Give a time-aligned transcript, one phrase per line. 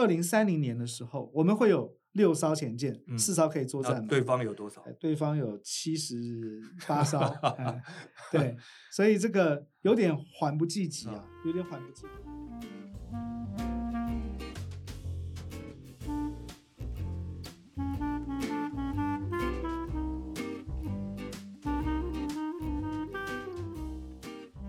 [0.00, 4.06] 二零三零年的时候，我们会有六艘潜舰，嗯、四艘可以作战。
[4.06, 4.82] 对方有多少？
[4.98, 7.18] 对方有七十 八艘。
[7.58, 7.78] 嗯、
[8.32, 8.56] 对，
[8.90, 12.08] 所以这个有点缓不济急啊，有点缓不济急。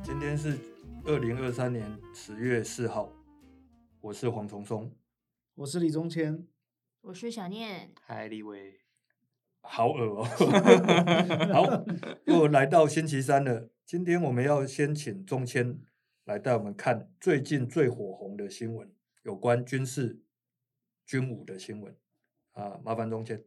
[0.04, 0.59] 今天是
[1.05, 3.09] 二零二三年十月四号，
[4.02, 4.91] 我是黄崇松，
[5.62, 6.48] 我是李宗谦，
[7.01, 8.79] 我是小念，嗨，李威，
[9.61, 10.24] 好恶哦，
[11.54, 11.86] 好，
[12.25, 13.69] 又来到星期三了。
[13.86, 15.79] 今天我们要先请宗谦
[16.25, 20.19] 来带我们看最近最火红的新闻，有关军事、
[21.05, 21.96] 军武的新闻
[22.54, 23.43] 啊，麻烦宗谦。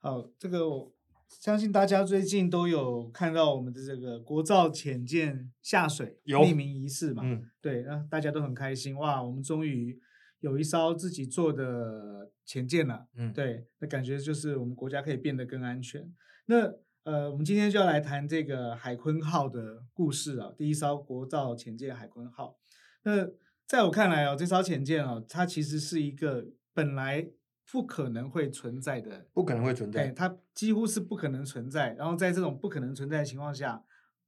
[0.00, 0.94] 好，这个我。
[1.26, 7.22] 相信大家最近都有看到我们的这个国造潜舰下水命名仪式嘛？
[7.24, 9.22] 嗯，对，那大家都很开心哇！
[9.22, 9.98] 我们终于
[10.44, 13.06] 有一艘自己做的潜舰了。
[13.16, 16.12] 嗯，对，那感觉就是我们国家可以变得更安全。
[16.46, 16.70] 那
[17.04, 22.58] 呃，我们今天就要来谈这个海鲲号的故事啊，第一艘国造潜舰海鲲号。
[23.04, 23.28] 那
[23.66, 27.30] 在我看来哦，这艘潜舰哦，它其实是一个本来。
[27.72, 31.94] 不可能会存在的，不可能会存在，它几乎是不可能存在。
[31.94, 33.82] 然后在这种不可能存在的情况下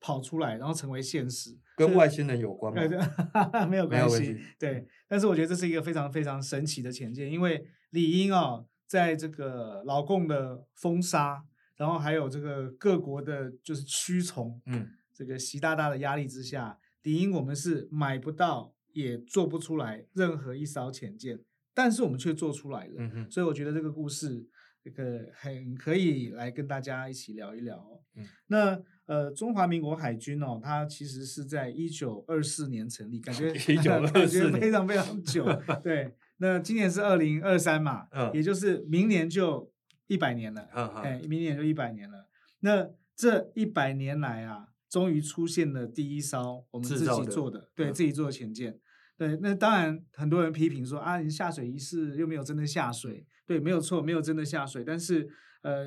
[0.07, 2.81] 跑出来，然后成为现实，跟外星人有关吗？
[3.67, 4.39] 没有关系。
[4.57, 11.43] 对，但是我觉得这是一个非常非常神奇的潜舰，因为理应哦，在这个老共的封杀，
[11.77, 21.41] 然后还有这个各国的就是屈从，嗯，这个习大大的压力之下，理应我们是买不到也做不出来任何一艘潜舰。
[21.75, 24.47] 但是我们却做出来了，嗯、哼所以我觉得这个故事
[24.85, 28.01] 这个很可以来跟大家一起聊一聊哦。
[28.15, 35.47] 嗯、那呃，中华民国海军哦，它其实是在一九二四年成立，感觉 一九二四 年非常非常久。
[35.83, 39.73] 对， 那今年是二零二三嘛，嗯、也就是明年就
[40.09, 40.63] 一百年了。
[41.03, 42.29] 哎、嗯，明年就一百年了。
[42.61, 48.79] 那这一百年来啊，终于出现了第一艘我们自己做的，的对、嗯、自己做的潜舰。
[49.17, 54.85] 对，那当然很多人批评说啊，你下水仪式又没有真的下水，对，没有错，没有真的下水。
[54.85, 55.27] 但是
[55.63, 55.87] 呃，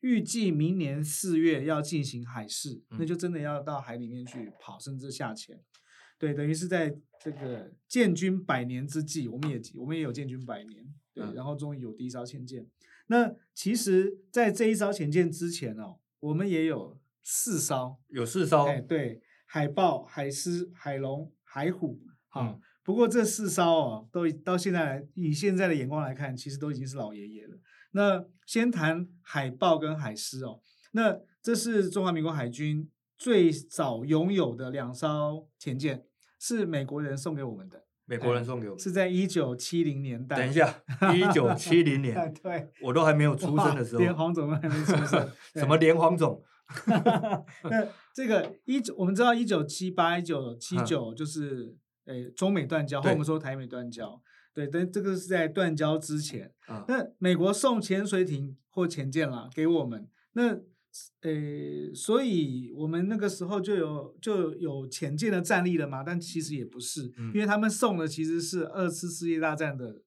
[0.00, 5.60] 预计明年四月要进行海试，那就真的要到海里面去跑，甚至下潜。
[6.18, 12.66] 对，等于是在这个建军百年之际，我们也我们也有建军百年，对，然后终于有第一艘潜舰。
[13.06, 22.42] 那其实，在这一艘潜舰之前哦，我们也有四艘，有四艘，哎，对，海豹、海狮、海龙、海虎，好。
[22.42, 27.56] 嗯不过这四艘哦，都到现在来，以现在的眼光来看，其实都已经是老爷爷了。
[27.92, 30.60] 那先谈海豹跟海狮哦，
[30.92, 36.04] 那这是中华民国海军最早拥有的两艘潜舰，
[36.38, 37.84] 是美国人送给我们的。
[38.04, 40.36] 美国人送给我们，是在一九七零年代。
[40.36, 40.82] 等一下，
[41.14, 45.30] 一九七零年， 对，我都还没有出生的时候，连黄总都还没出生。
[45.54, 46.42] 什么连黄总？
[46.86, 51.76] 那这个一九，我们知道一九七八、一九七九就是。
[52.06, 54.20] 诶，中美断交，或我们说台美断交，
[54.52, 56.52] 对，但这个是在断交之前。
[56.66, 60.60] 啊、那美国送潜水艇或潜舰啦给我们，那
[61.20, 66.02] 呃，所以我们那个时候就有就有潜舰的战力了嘛？
[66.02, 70.02] 但其实也不是，嗯、因为他们送的其实是二次世界大战的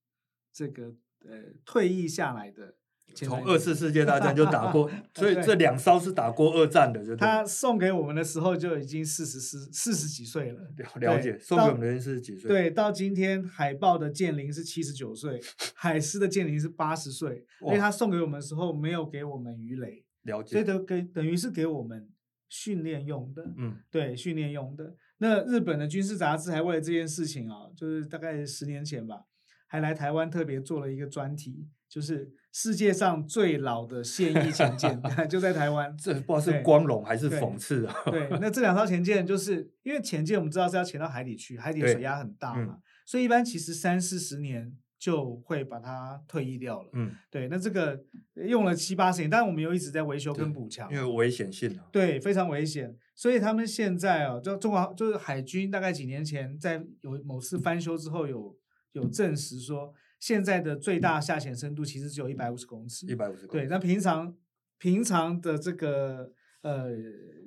[0.51, 0.93] 这个
[1.25, 2.75] 呃退役下来的。
[3.13, 10.61] 从二次世界大战就打过， 所以这两艘是打过二战的，就他送给我们的时候就已经四十四四十几岁了。
[10.95, 12.47] 了解，送给我们的人四十几岁。
[12.47, 15.39] 对，到今天海豹的舰龄是七十九岁，
[15.75, 22.09] 海狮的舰龄是八十岁，因为他送给我们的时候没有给我们鱼雷，了解，所以等给等于是给我们
[22.49, 23.53] 训练用的。
[23.57, 24.95] 嗯，对，训练用的。
[25.19, 29.25] 那日本的军事杂志还为了这件事情啊，就是大概十年前吧，
[29.67, 31.69] 还来台湾特别做了一个专题。
[31.87, 35.97] 就是世界上最老的现役潜舰， 就在台湾。
[35.97, 37.95] 这不知道是光荣还是讽刺啊？
[38.05, 46.89] 对，那这两艘潜舰就是因为潜舰，我们知道是要潜到海底去，海底的水压很大嘛，嗯、所以一般其实三四十年就会把它退役掉了。
[46.93, 47.99] 嗯，对，那这个
[48.35, 51.85] 用了七八十年，但我们又一直在维修跟补强，因为危险性啊。
[51.91, 58.55] 对，非常危险，所以他们现在啊，就中国就是海军大概几年前在有某次翻修之后有，
[58.91, 59.91] 有有证实说。
[60.23, 63.65] 现在的最大下潜深度其实只有一百五十公尺，一百五十公尺。
[63.65, 64.33] 对，那平常
[64.77, 66.31] 平常的这个
[66.61, 66.91] 呃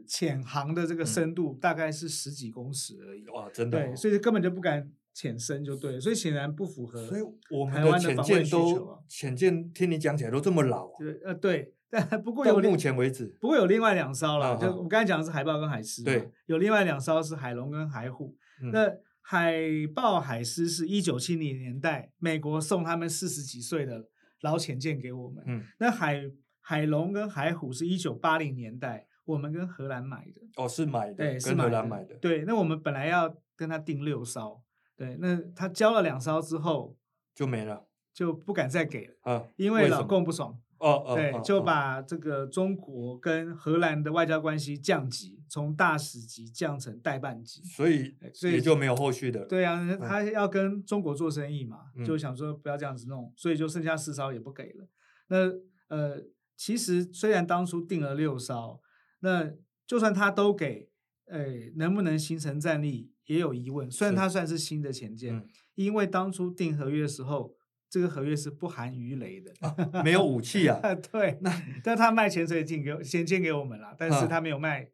[0.07, 3.27] 潜航的这个深度大概是十几公尺而已。
[3.31, 3.87] 哇，真的、哦。
[3.87, 7.03] 对，所以根本就不敢潜深，就对，所以显然不符合。
[7.07, 10.97] 所以我们的潜舰都潜舰，听你讲起来都这么老、啊。
[10.99, 16.03] 对，呃，对，但不过有目前为止，不过有另外两艘了，啊、就我刚才讲的是海豹跟海狮。
[16.03, 18.37] 对，有另外两艘是海龙跟海虎。
[18.63, 18.87] 嗯、那
[19.29, 19.57] 海
[19.93, 24.09] 豹、海狮是一九七零年代美国送他们四十几岁的
[24.43, 25.43] 老潜舰给我们。
[25.49, 26.31] 嗯，那海
[26.61, 30.41] 海龙跟海虎是一九八零年代我们跟荷兰买的。
[30.55, 32.15] 哦，是买的，对，是荷兰买的。
[32.19, 34.63] 对，那我们本来要跟他订六艘，
[34.97, 36.97] 对，那他交了两艘之后
[37.35, 37.85] 就没了，
[38.15, 39.15] 就不敢再给了。
[39.23, 40.57] 啊，因为老共不爽。
[40.79, 49.47] 哦哦，对，就把这个中国跟荷兰的外交关系降级，从大使级降成代办级，所以所以也就没有后续的。
[49.47, 54.87] 对啊，他要跟中国做生意嘛，嗯、就想说不要这样子弄，所以就剩下四艘也不给了。
[55.29, 55.51] 那
[55.89, 56.23] 呃，
[56.57, 58.81] 其实虽然当初定了六艘，
[59.21, 59.51] 那
[59.87, 60.91] 就算他都给，
[61.25, 61.47] 呃，
[61.77, 63.91] 能不能形成战力也有疑问。
[63.91, 67.56] 虽然他算是新的潜舰，嗯、因为当初订合约的时候。
[67.89, 70.81] 这个合约是不含鱼雷的，啊、没有武器啊。
[71.13, 74.89] 对，那但他卖潜水艇给先借给我们了，但是他没有卖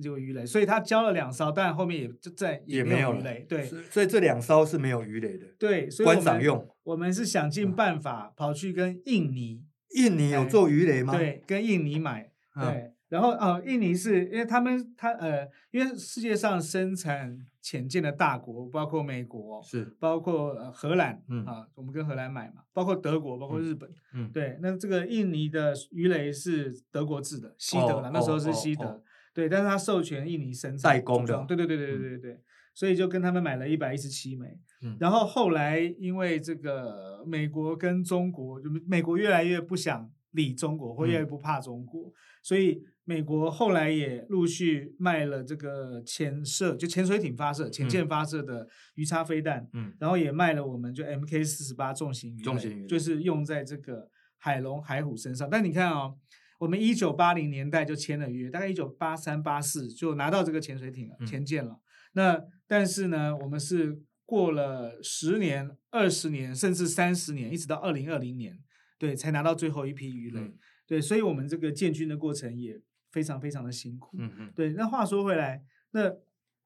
[0.00, 3.46] 这个鱼雷，所以他交了两艘，但后面也就在也没有鱼雷。
[3.48, 5.46] 对，所以这两艘是没有鱼雷的。
[5.58, 6.68] 对，所以观赏用。
[6.82, 11.16] 我们是想尽办法跑去跟印尼，印尼有做鱼雷吗？
[11.16, 12.32] 对，跟印尼买。
[12.54, 12.92] 对。
[13.08, 17.38] 然后哦，印尼是因为他们他呃，因为世界上生产
[17.68, 29.02] 潜舰的大国包括美国，是包括呃荷兰，嗯啊，我们跟荷兰买嘛，包括德国，包括日本，嗯，对，那这个印尼的鱼雷是德国制的，西德了，那时候是西德，
[29.34, 32.40] 对，但是他授权印尼生产代工的，对对对对对对对，
[32.72, 42.82] 所以就跟他们买了一百一十七枚，嗯，然后后来因为这个美国跟中国，就美国越来越不想理中国，或越来越不怕中国，所以。
[43.08, 55.48] 美国后来也陆续卖了这个潜射，就潜水艇发射、潜舰发射的鱼叉飞弹，嗯，然后也卖了我们就 MK 四十八重型鱼，重型鱼就是用在这个海龙、海虎身上。
[55.48, 56.18] 但你看哦，
[56.58, 61.80] 我们一九八零年代就签了约，大概一九八三、八四就拿到这个潜水艇了、潜舰了。
[62.12, 68.58] 那但是呢，我们是过了十年、二十年，甚至三十年，一直到二零二零年，
[68.98, 70.40] 对，才拿到最后一批鱼雷。
[70.40, 72.80] 嗯、对，所以我们这个建军的过程也。
[73.10, 74.74] 非常非常的辛苦，嗯嗯，对。
[74.74, 76.14] 那话说回来，那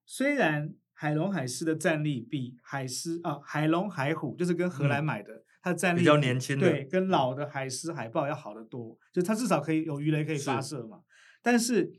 [0.04, 10.96] 虽然海龙海狮的战力比海狮啊，海龙海虎就是跟荷兰买的，嗯、它的战力比较年轻的，对，跟老的海狮海豹要好得多，就它至少可以有鱼雷可以发射嘛。
[10.96, 11.02] 是
[11.42, 11.92] 但是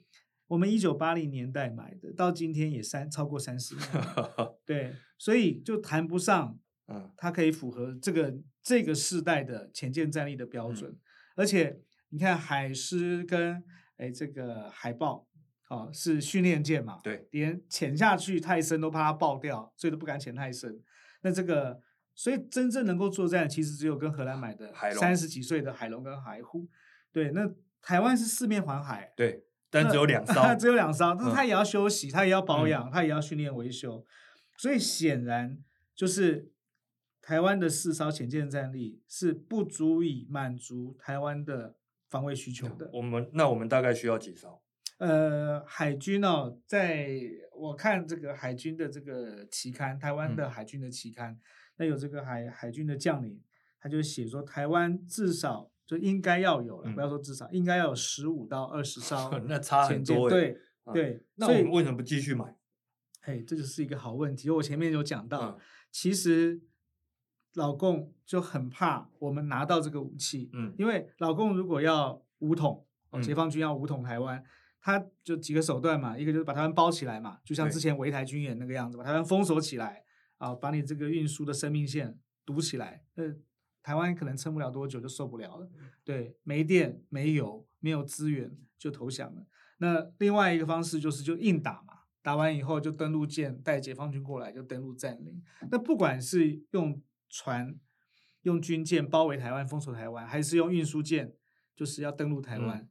[0.47, 3.87] 我们一九八零年代买的，到今天也三超过三十年，
[4.67, 6.59] 对，所以就谈不上，
[6.89, 10.99] 嗯，它可以符合这个这个世代的潜舰战力的标准，嗯、
[11.35, 13.61] 而且你看海狮跟
[13.97, 15.27] 哎，这个海豹，
[15.69, 16.99] 哦，是训练舰嘛？
[17.03, 20.81] 对，连潜下去太深都怕它爆掉，所以都不敢潜太深。
[21.21, 21.79] 那这个，
[22.15, 26.67] 所以真正能够作战，其实只有跟荷兰买的三十几岁的海龙跟海虎。
[27.11, 27.49] 对，那
[27.81, 34.05] 台湾是四面环海，对，但 只有两艘，它只有两艘，但是它也要休息，它也要保养，嗯、它也要训练维修。
[34.57, 35.57] 所以显然
[35.95, 36.51] 就是
[37.23, 41.77] 台湾的四艘潜舰战力是不足以满足台湾的。
[42.13, 44.61] 防卫需求的，我们那我们大概需要几艘？
[44.99, 47.09] 呃，海军哦，在
[47.55, 51.39] 我看这个海军的这个期刊，台湾的海军的期刊，嗯、
[51.77, 53.41] 那有这个海海军的将领，
[53.79, 60.29] 他就写说，台湾至少就应该要有了，嗯、不要说至少，应该要有十五到二十 艘，那差很多。
[60.29, 62.55] 对、啊、对，那我们为什么不继续买？
[63.23, 64.51] 嘿，这就是一个好问题。
[64.51, 65.59] 我前面有讲到，嗯、
[65.91, 66.61] 其实。
[67.55, 74.43] 老共就很怕我们拿到这个武器，嗯，因为老共如果要武统，哦、解放军要武统台湾，
[74.81, 80.03] 他就几个手段嘛，一个就是把台湾包起来嘛，就像之前围台军演那个样子，把台湾封锁起来
[80.37, 83.23] 啊，把你这个运输的生命线堵起来，那
[83.81, 85.69] 台湾可能撑不了多久就受不了了，
[86.03, 89.45] 对，没电、没油、没有资源就投降了。
[89.77, 95.43] 那另外一个方式就是就硬打嘛，打完以后就登陆舰带解放军过来就登陆占领。
[95.69, 97.01] 那不管是用
[97.33, 97.75] 船
[98.43, 101.33] 用军舰包围台湾，封锁台湾，还是用运输舰，
[101.75, 102.81] 就是要登陆台湾。
[102.81, 102.89] 嗯、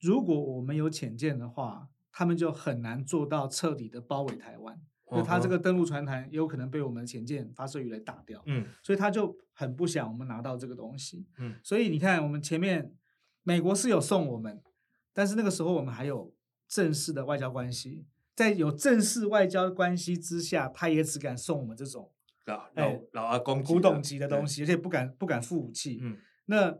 [0.00, 4.78] 如果我们有潜舰的话，他们就很难做到彻底的包围台湾。
[5.10, 8.42] 那、嗯、他这个登陆船台也有可能被我们的潜舰发射鱼雷打掉。
[8.44, 11.26] 嗯，所以他就很不想我们拿到这个东西。
[11.38, 12.92] 嗯，所以你看，我们前面
[13.42, 14.60] 美国是有送我们，
[15.14, 16.34] 但是那个时候我们还有
[16.66, 18.04] 正式的外交关系，
[18.34, 22.12] 在有正式外交关系之下，他也只敢送我们这种。
[22.48, 25.98] 老老老阿公古董级的东西，而且不敢不敢付武器。
[26.02, 26.78] 嗯，那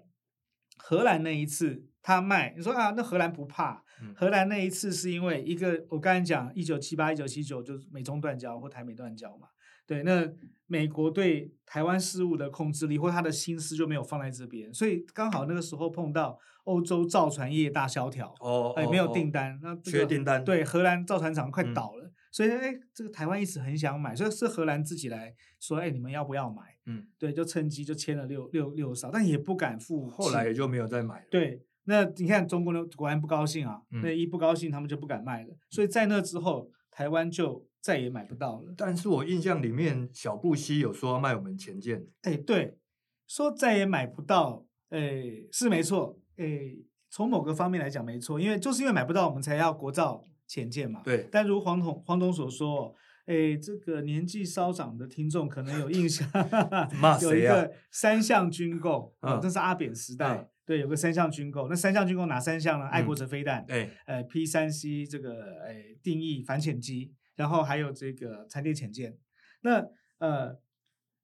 [0.78, 3.84] 荷兰那一次他卖，你说啊，那荷兰不怕？
[4.14, 9.48] 荷兰那一次是因为一个，我刚才讲一九七八、一九七九就是美中断交或台美断交嘛。
[9.86, 10.30] 对，那
[10.66, 21.97] 美国对台湾事务的控制力或他的心思就没有放在这边，所以刚好那个时候碰到欧洲造船业大萧条，哦，哎，没有订单，那缺订单，对，荷兰造船厂快倒了。
[22.30, 26.62] 所以哎，这个台湾一直很想买，所以是荷兰自己来说，哎，你们要不要买？
[26.86, 30.08] 嗯，对，就趁机就签了六六六艘，但也不敢付。
[30.08, 31.26] 后来也就没有再买了。
[31.30, 35.56] 对，那你看中国的果然不高兴啊，嗯、那一不高兴，他们就不敢卖了。
[35.70, 38.74] 所以在那之后，台湾就再也买不到了。
[38.76, 42.06] 但是我印象里面，小布希有说要卖我们潜舰。
[42.22, 42.78] 哎，对，
[43.26, 46.76] 说再也买不到，哎，是没错，哎。
[47.10, 51.02] 从某个方面来讲，没错，因为就是因为买不到，我们才要国造潜舰嘛。
[51.04, 51.28] 对。
[51.30, 52.92] 但如黄总黄总所说，
[53.26, 56.28] 哎，这个年纪稍长的听众可能有印象，
[56.98, 57.30] 骂谁啊？
[57.30, 61.68] 有一个三项军购，嗯、哦，这是阿扁时代，嗯、对，有个三项军购。
[61.68, 62.86] 那三项军购哪三项呢？
[62.86, 69.16] 爱国者飞弹，哎、嗯，呃，P 三 C 这个，哎，定义反潜机，然后还有这个柴电潜舰。
[69.60, 69.86] 那
[70.18, 70.58] 呃，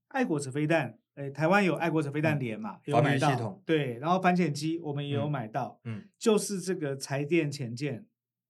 [0.08, 0.98] 爱国者飞弹。
[1.14, 8.04] 哎，台湾有爱国者飞弹连嘛，有买到，对，然后反潜机我们也有买到，嗯，就是这个柴电潜舰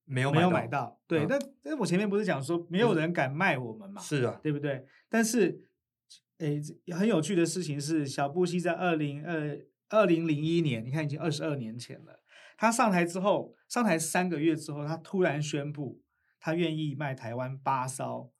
[0.05, 4.87] 没有没有买到，对，嗯、但但我前面不是讲说没有人敢卖我们嘛，是啊，对不对？
[5.09, 5.63] 但是，
[6.39, 6.61] 诶，
[6.95, 9.59] 很有趣的事情是，小布希在二零二
[9.89, 12.23] 二零零一年，你看已经二十二年前了，
[12.57, 16.03] 他上台之后，上台三个月之后，他突然宣布
[16.39, 18.33] 他愿意卖台湾八艘。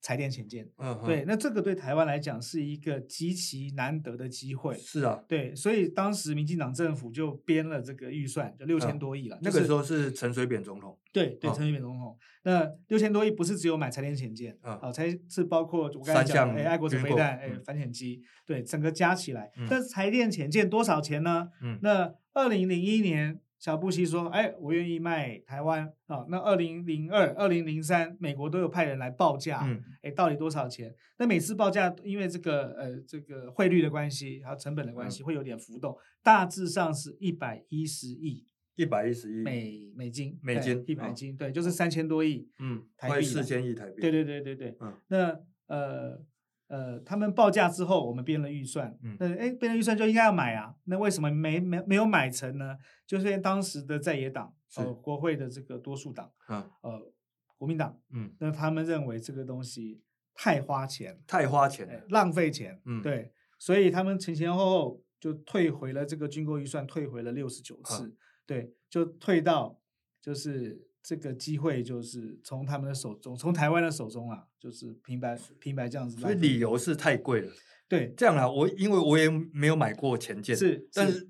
[0.00, 9.38] 柴电潜舰，嗯，对，那这个对台湾来讲是一个极其难得的机会，是啊，对，所以当时民进党政府就编了这个预算，就六千多亿了。
[9.42, 12.16] 那个时候是陈水扁总统，对对，陈水扁总统。
[12.44, 19.50] 那六千多亿不是只有买柴电潜舰，啊，才是包括我刚才讲的，哎，爱国者飞弹，哎，反潜机，对，整个加起来。
[19.68, 21.48] 但是柴电潜舰多少钱呢？
[21.62, 23.40] 嗯，那二零零一年。
[23.60, 26.26] 小布希说：“哎，我愿意卖台湾啊、哦！
[26.30, 30.94] 那二零零二、二零零三，美国都有派人来报价，嗯、哎，到底多少钱？
[31.18, 35.94] 那每次报价，因为这个呃这个汇率的关系，还有成本的关系，嗯、会有点浮动。
[36.22, 44.00] 大致上是一百一十亿，一百一十亿美美金，美金一百金，对，就是三千多亿，嗯，台币，四千亿台币。
[44.00, 46.24] 对对对对对，嗯，那呃。”
[46.70, 48.96] 呃，他们报价之后，我们编了预算。
[49.02, 50.72] 嗯，那哎，编了预算就应该要买啊。
[50.84, 52.78] 那为什么没没没有买成呢？
[53.04, 57.12] 就是因为当时的在野党，呃，国会的这个多数党，嗯，呃，
[57.58, 60.00] 国民党，嗯，那他们认为这个东西
[60.32, 62.80] 太花钱，太花钱，浪费钱。
[62.84, 68.16] 嗯，对，所以他们前前后后就退回了这个军购预算，退回了六十九次。
[68.46, 69.80] 对，就退到
[70.22, 70.86] 就是。
[71.02, 76.20] 这个机会就是从他们的手中，从台湾的手中啊，就是平白平白这样子。
[76.20, 77.52] 所以理由是太贵了。
[77.88, 81.26] 对，这样啊，我因为我也没有买过前舰，是，但是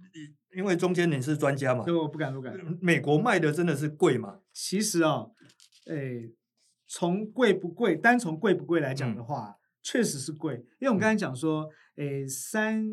[0.54, 2.54] 因为中间你是专家嘛，对，我不敢不敢。
[2.82, 4.40] 美国卖的真的是贵嘛？
[4.52, 5.26] 其实啊，
[5.86, 6.34] 诶，
[6.86, 10.56] 从贵不贵，单从贵不贵来讲的话，确实是贵。
[10.80, 12.84] 因为我们刚才讲说，诶，三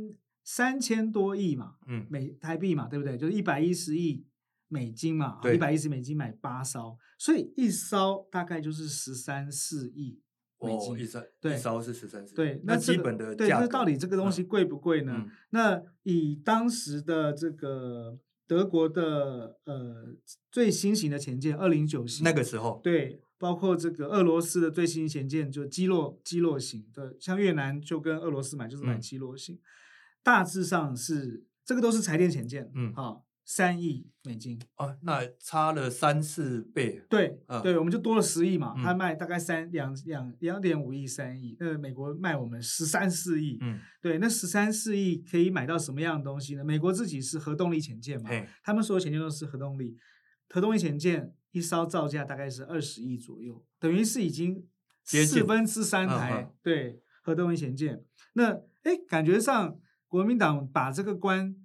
[0.44, 3.18] 三千多亿嘛，嗯，美台币嘛，对不对？
[3.18, 4.26] 就是一百一十亿。
[4.70, 10.20] 美金嘛，一百一十美金买八艘，所以一艘大概就是十三四亿
[10.60, 10.94] 美金。
[10.94, 12.36] 哦，一艘对，一艘是十三四亿。
[12.36, 15.14] 对，那基本的对，那到底这个东西贵不贵呢？
[15.18, 20.16] 嗯、那以当时的这个德国的呃
[20.52, 29.60] 最新型的潜舰二零九型，那个时候，对，包括这个俄罗斯的最新潜舰就基洛基洛型的，像越南就跟俄罗斯买就是买基洛型，嗯、
[30.24, 33.24] 大致上是这个都是柴电潜舰，嗯，好。
[33.50, 37.02] 三亿美金哦，那差了三四倍。
[37.10, 38.74] 对，嗯、对，我们就多了十亿嘛。
[38.76, 43.58] 嗯、他卖大概三两两两点五亿三亿，那美国卖我们十三四亿。
[43.62, 46.64] 嗯，对，那十三四亿可以买到什么样的东西呢？
[46.66, 48.30] 美国自己是核动力潜舰嘛，
[48.62, 49.98] 他们所有潜舰都是核动力，
[50.50, 54.68] 核动力潜舰一艘造价大概是二十亿左右，等于是已经
[55.06, 56.50] 四分之三台。
[56.50, 58.04] 嗯、对，核动力潜舰。
[58.34, 58.52] 那
[58.84, 61.56] 哎，感觉上国民党把这个关。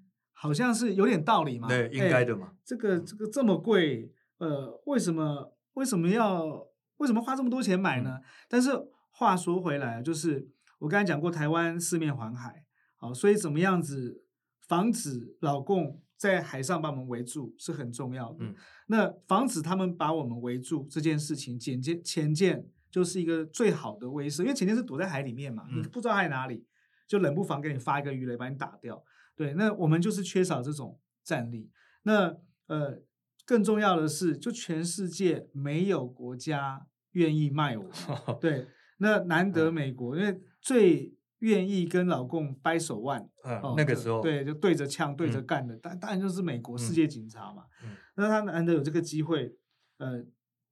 [0.43, 2.49] 好像是有点道理嘛，对，应该的嘛。
[2.49, 8.19] 欸、这个这个这么贵，呃，为什么为什么要为什么花这么多钱买呢？
[8.21, 8.71] 嗯、但是
[9.13, 10.49] 话说回来，就是
[10.81, 12.65] 我刚才讲过，台湾四面环海，
[12.97, 14.25] 好，所以怎么样子
[14.67, 18.39] 防止老共在海上把我们围住是很重要的。
[18.41, 18.53] 嗯、
[18.89, 26.67] 那防止他们把我们围住这件事情，潜舰潜舰就是一个最好的威慑，因为潜舰是躲在海里面嘛，嗯、你不知道在哪里，
[27.07, 29.05] 就冷不防给你发一个鱼雷把你打掉。
[29.35, 31.71] 对，那我们就是缺少这种战力。
[32.03, 32.37] 那
[32.67, 33.03] 呃，
[33.47, 37.93] 更重要的是，就全世界没有国家愿意卖我们。
[38.41, 38.67] 对，
[38.99, 43.29] 那难得美国，因为最愿意跟老共掰手腕。
[43.45, 47.65] 嗯，那个时候，对，就对着枪对着干的，当当然就是美国世界警察嘛。
[47.85, 49.57] 嗯，那他难得有这个机会，
[49.99, 50.25] 呃，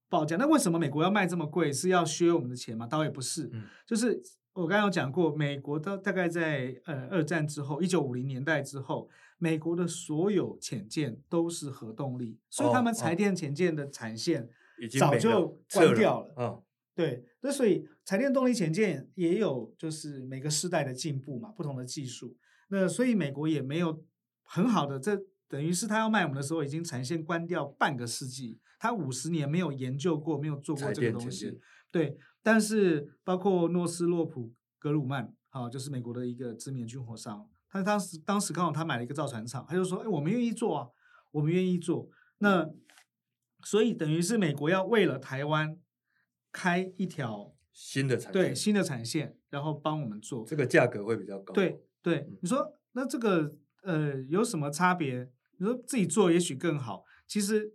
[0.09, 0.37] 报价。
[0.37, 1.73] 那为什么美国要卖这么贵？
[1.73, 2.87] 是要削我们的钱吗？
[2.87, 4.21] 倒也不是，嗯，就是。
[4.53, 14.49] 我刚刚有讲过，美国的大概在呃二战之后，一九五零年代之后，美国的所有潜舰都是核动力，所以他们柴电潜舰的产线
[14.99, 16.35] 早就关掉了。
[16.37, 16.63] 嗯，
[16.97, 22.37] 对，那所以柴电动力潜舰也有就是每个世代的进步嘛，不同的技术。
[22.71, 24.05] 那所以美国也没有
[24.43, 25.17] 很好的，这
[25.49, 31.61] 等于是他要卖我们的时候，已经产线关掉半个世纪，他五十年没有研究过，没有做过这个东西。
[31.93, 40.89] 对，但是包括诺斯洛普格鲁曼，啊，就是美国的一个知名军火商，他当时当时刚好他买了一个造船厂，他就说，哎，我们愿意做啊，
[41.33, 42.09] 我们愿意做。
[42.39, 42.69] 那
[43.65, 45.79] 所以等于是美国要为了台湾
[46.51, 51.53] 开一条新的产线，对，新的产线，然后帮我们做，这个价格会比较高。
[51.53, 55.31] 对对，你说那这个呃有什么差别？
[55.59, 57.05] 你说自己做也许更好。
[57.27, 57.75] 其实，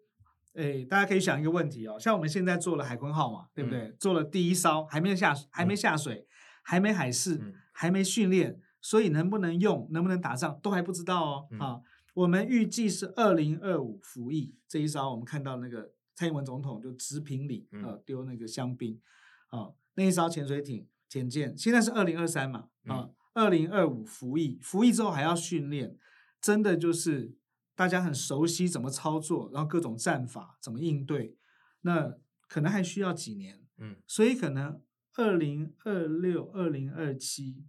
[0.55, 3.79] 诶，大家可以想一个问题哦，像我们现在做了海鲲号嘛，对不对？
[3.81, 6.25] 嗯、做了第一艘，还没下，还没下水，嗯、
[6.63, 11.47] 还没海试，嗯、还没训练，所以能不能用，能不能打仗都还不知道哦。
[11.51, 11.81] 嗯、啊，
[12.13, 19.00] 我们预计是二零二五服役这一艘，我们看到那个蔡英文总统就直品里啊丢那个香槟，
[19.47, 25.97] 啊，那一艘潜水艇潜舰，现在是二零二三嘛，啊，二零二五服役，服役之后还要训练，
[26.39, 27.35] 真的就是。
[27.75, 31.36] 大家很熟悉怎么操作，然后各种战法怎么应对，
[31.82, 32.15] 那
[32.48, 34.82] 可能还需要几年，嗯，所以可能
[35.15, 37.65] 二零二六、二零二七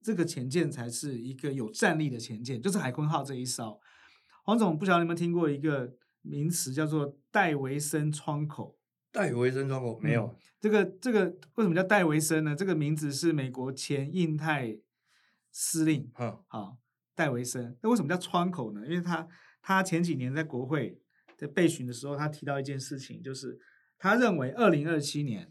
[0.00, 3.80] 这个前舰才是一个有战力的前舰，就是海鲲号这一艘。
[4.44, 8.78] 黄总不晓得你们听过一个名词叫做戴维森窗口？
[9.12, 10.26] 戴维森窗口没有？
[10.26, 12.54] 嗯、这个这个为什么叫戴维森呢？
[12.54, 14.78] 这个名字是美国前印太
[15.50, 16.78] 司令，嗯，好。
[17.16, 18.82] 戴维森，那为什么叫窗口呢？
[18.86, 19.26] 因为他
[19.62, 21.00] 他前几年在国会
[21.36, 23.58] 在备询的时候，他提到一件事情，就是
[23.98, 25.50] 他认为二零二七年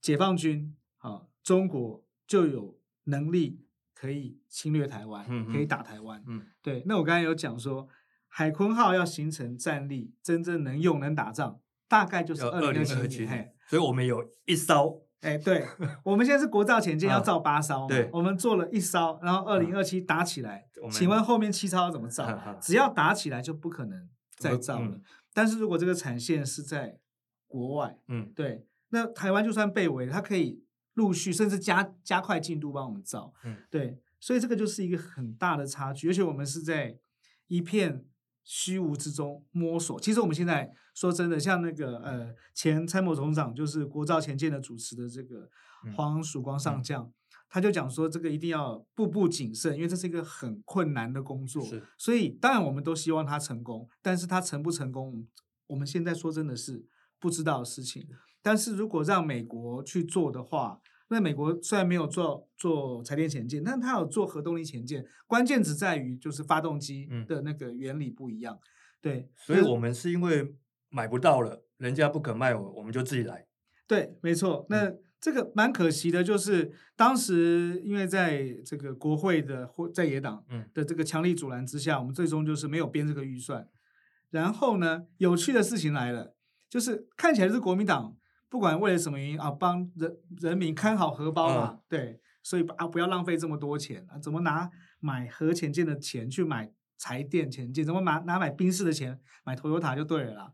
[0.00, 6.24] 解放军啊，中国就有能力可以侵略台湾，可以打台湾。
[6.26, 6.82] 嗯，对。
[6.86, 7.88] 那我刚才有讲说，
[8.26, 13.54] 海鲲号要形成战力，真正能用能打仗，大概就是二零二七年。
[13.68, 15.05] 所以我们有一艘。
[15.20, 15.66] 哎，对，
[16.04, 22.56] 我们现在是国造前舰要造八艘，对，我们做了一艘，然后二零二七打起来，请问后面七艘要怎么造？
[22.60, 25.00] 只要打起来就不可能再造了。
[25.32, 26.98] 但是如果这个产线是在
[27.46, 30.62] 国外，嗯，对，那台湾就算被围，它可以
[30.94, 36.98] 陆续甚至加加快进度帮我们造，嗯，对，所以这个就是一个很大的差距，而且我们是在
[37.46, 38.04] 一片。
[38.48, 39.98] 虚无之中摸索。
[40.00, 45.50] 其实我们现在说真的，像那个呃前参谋总长，就是国造前舰的主持的这个
[45.96, 47.12] 黄曙光上将，嗯、
[47.48, 51.60] 他就讲说，这个一定要步步谨慎，因为这是一个很困难的工作。
[51.66, 55.26] 是所以当然我们都希望他成功，但是他成不成功，
[55.66, 56.86] 我们现在说真的是
[57.18, 58.06] 不知道的事情。
[58.40, 65.06] 但是如果让美国去做的话，那美国虽然没有做做柴电潜舰，但它有做核动力潜舰。
[65.26, 68.56] 关键只在于就是发动机的那个原理不一样。
[68.56, 68.66] 嗯、
[69.00, 70.54] 对，所以我们是因为
[70.88, 73.46] 买不到了，人家不肯卖我，我们就自己来。
[73.86, 74.66] 对，没错。
[74.68, 83.68] 那这个蛮可惜的，就是当时因为在这个国会的或在野党的这个强力阻拦之下，我们最终就是没有编这个预算。
[84.30, 86.34] 然后呢，有趣的事情来了，
[86.68, 88.16] 就是看起来是国民党。
[88.56, 97.84] 不管为了什么原因啊，帮人人民看好荷包嘛，嗯、对，所以啊不要浪费这么多钱啊，怎么拿买核潜舰的钱去买柴电潜舰？
[97.84, 100.52] 怎么拿拿买宾士的钱买 Toyota 就对了啦。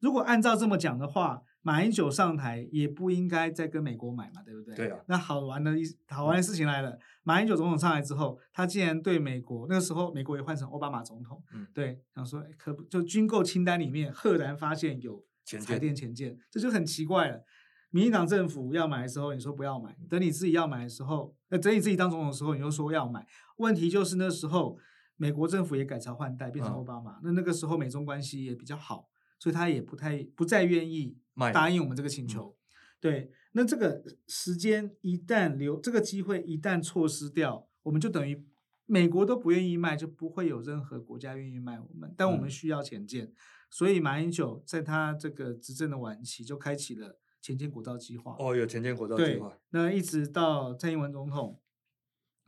[0.00, 4.74] 如果按照这么讲的话，马英九上台也不应该再跟美国买嘛，对不对？
[4.74, 4.98] 对啊。
[5.08, 15.22] 那好玩的一好玩的事情来了，嗯、马英九总统上来之后，他竟然对美国那个时候美国也换成奥巴马总统，嗯，对，想说可不就军购清单里面赫然发现有。
[15.44, 17.44] 柴电前建，这就很奇怪了。
[17.90, 23.26] 民进党政府要买的时候，你说不要买；等你自己要买的时候，呃，等你自己当总统的时候，你又说要买。
[23.58, 24.78] 问题就是那时候，
[25.16, 27.16] 美国政府也改朝换代，变成奥巴马。
[27.16, 31.18] 嗯、那那个时候美中关系也比较好，所以他也不太不再愿意
[31.52, 32.56] 答应我们这个请求。
[32.56, 32.56] 嗯、
[32.98, 38.42] 对，那这个时间一旦留，这个机会一旦错失掉，我们就等于
[38.86, 42.14] 美国都不愿意卖，就不会有任何国家愿意卖我们。
[42.16, 43.26] 但我们需要潜舰。
[43.26, 43.34] 嗯
[43.72, 48.36] 所以马英九在他这个执政的晚期就开启了潜舰国造计划。
[48.38, 49.56] 哦，有潜舰国造计划。
[49.70, 51.58] 那一直到蔡英文总统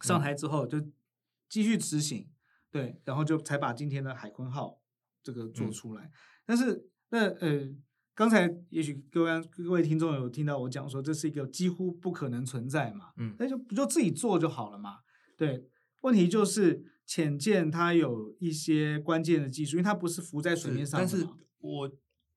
[0.03, 0.79] 上台之后，就
[1.49, 2.31] 继续执行，嗯、
[2.71, 4.83] 对，然后就才把今天的海鲲号
[5.23, 6.05] 这个做出来。
[6.05, 6.11] 嗯、
[6.45, 7.75] 但是那呃，
[8.15, 14.99] 刚才也许各位各位听众有听到我讲说，这是一个几乎不可能存在嘛，嗯，那就不就自己做就好了嘛，
[15.39, 15.71] 对。
[16.03, 16.85] 问题就是。
[17.07, 21.07] 潜舰它有一些关键的技术，因为它不是浮在水面上的。
[21.07, 21.27] 但是
[21.61, 21.90] 我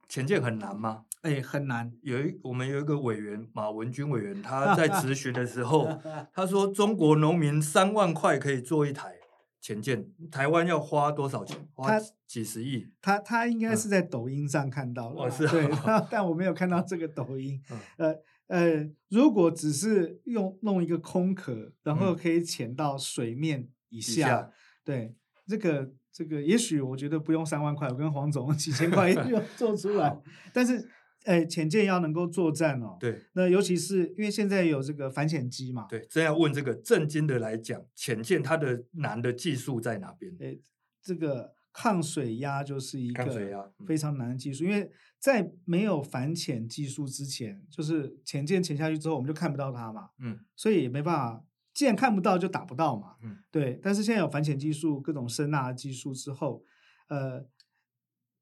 [0.07, 1.05] 潜舰很难吗？
[1.21, 1.91] 哎、欸，很难。
[2.01, 5.87] 有一我们有一个委员马文军委员，他在 咨询的时候，
[6.31, 9.15] 他说中国农民三万块可以做一台，
[9.59, 11.67] 潜舰，台湾要花多少钱？
[11.73, 12.87] 花几十亿。
[13.01, 15.69] 他他应该是在抖音上看到了，嗯、对，
[16.09, 17.61] 但我没有看到这个抖音。
[17.69, 18.15] 嗯、呃
[18.47, 24.51] 呃，如果只是用弄一个空壳，然后可以潜到水面以下，嗯、以下
[24.83, 25.15] 对，
[25.47, 30.17] 这个这个，也许我觉得不用三万块，我跟黄总 几千块也 就做出来，
[30.53, 30.89] 但是。
[31.25, 32.95] 哎，潜舰要能够作战哦。
[33.01, 35.85] 对，那尤其是因为现在有这个反潜机嘛。
[35.89, 40.33] 对，这要问这个正经的来讲，潜舰它的难的技术在哪边？
[40.39, 40.57] 哎，
[41.01, 50.11] 这个抗水压就是一个非常难的技术，因为在没有反潜技术之前，就是潜舰潜下去之后，我们就看不到它嘛。
[50.19, 51.43] 嗯，所以也没办法，
[51.77, 53.17] 既然看不到，就打不到嘛。
[53.21, 53.79] 嗯，对。
[53.83, 56.63] 但是现在有反潜技术、各种声呐技术之后，
[57.09, 57.45] 呃。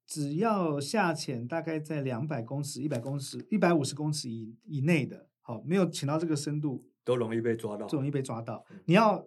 [0.08, 8.64] 只要下潜大概在两百公尺、一百公尺、一百五十公尺以以内的，好，没有潜到这个深度，都容易被抓到，就容易被抓到。
[8.84, 9.26] 你要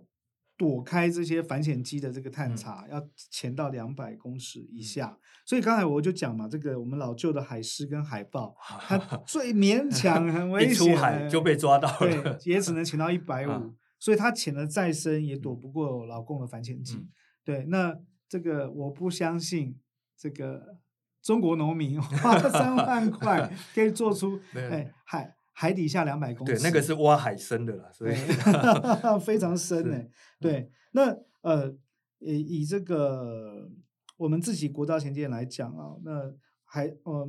[0.55, 5.07] 躲开这些反潜机的这个探查，嗯、要潜到两百公尺以下。
[5.07, 8.55] 嗯、所以刚才我就讲嘛，这个我们老旧的海狮跟海豹，
[8.87, 13.73] 它最勉强很 危险，一出海就被抓到了，对，也只能潜到一百 五。
[13.99, 16.95] 所以它潜得再深，也躲不过老共的反潜机。
[16.95, 17.09] 嗯、
[17.43, 19.77] 对，那这个我不相信。
[20.21, 20.75] 这个
[21.21, 28.13] 中国农民 花了三万块 可以做出哎海海底下两百公尺，对，那个是挖海深的啦，所以
[29.23, 30.09] 非常深哎。
[30.37, 31.73] 对，那呃
[32.17, 33.71] 以以这个
[34.17, 36.33] 我们自己国造潜舰来讲啊，那
[36.65, 37.25] 海呃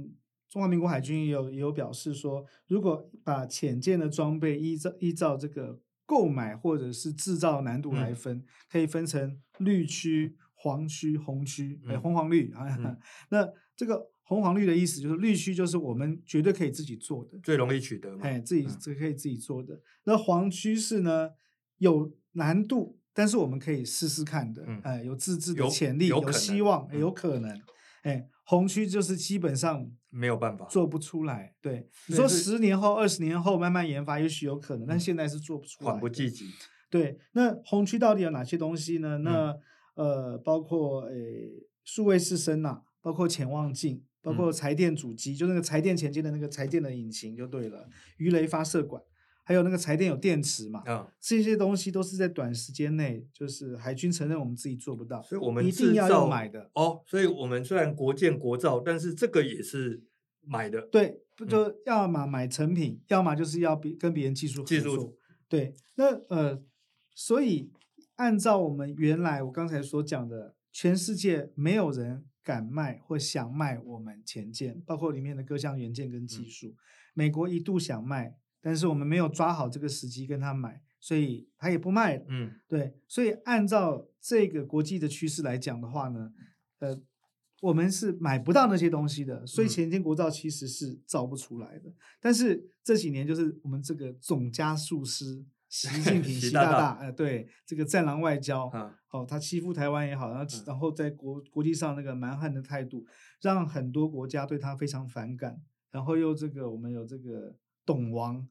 [0.48, 5.78] 中华民国海军也有也有表示说，如果把潜舰的装备依照依照这个
[6.10, 10.36] 购买或者是制造难度来分，嗯、可以分成绿区。
[10.62, 12.66] 黄区、红区，哎，红黄绿啊。
[12.78, 12.94] 嗯、
[13.30, 19.72] 那这个红黄绿的意思就是，绿区就是我们绝对可以自己做的，最容易取得嘛，哎，自己这可以自己做的。
[19.76, 21.30] 嗯、那黄区是呢，
[21.78, 27.58] 有难度，但是我们可以试试看的，嗯、哎，有自制的潜力，有，有希望，嗯、有可能。
[28.02, 31.54] 哎，红区就是基本上没有办法做不出来。
[31.60, 35.90] 对，你说十年后、二十年后慢慢研发，也许有可能，但现在是做不出来。
[35.90, 36.46] 缓不济急。
[36.88, 39.18] 对，那红区到底有哪些东西呢？
[39.18, 39.50] 那、
[39.94, 41.50] 嗯呃，包括诶，
[41.84, 49.00] 数位式声呐，包括潜望镜，包括柴电主机，嗯、就那个柴电前进的那个柴电的引擎就对了，鱼雷发射管，
[49.44, 57.02] 还有那个柴电有电池嘛，啊、哦，这些东西都是在短时间内，就是海军承认我们自己做不到，所以我们一定要要买的哦。
[57.06, 60.04] 所以我们虽然国建国造，但是这个也是
[60.42, 66.62] 买的，对，不就要么买成品，嗯、要么就是要比跟别人技术合作，技术对，那呃，
[67.14, 67.70] 所以。
[68.16, 76.66] 按照我们原来我刚才所讲的，全世界没有人敢卖或想卖我们前舰，包括里面的各项元件跟技术。
[76.66, 76.76] 嗯、
[77.14, 82.22] 美国一度想卖，但是我们没有抓好这个时机跟他买，所以他也不卖。
[82.28, 82.94] 嗯，对。
[83.08, 86.32] 所以按照这个国际的趋势来讲的话呢，
[86.78, 87.00] 呃，
[87.60, 91.88] 我们是买不到那些东西的，所以前天国造其实是造不出来的。
[91.88, 95.44] 嗯、但是这几年就是我们这个总加速师。
[95.70, 103.06] 习 近平，习大大，呃，对这个战狼外交，嗯、哦，他欺负台湾也好，然后然后在国国际上那个蛮横的态度，
[103.40, 105.62] 让很多国家对他非常反感。
[105.92, 108.46] 然后又这个，我们有这个懂王，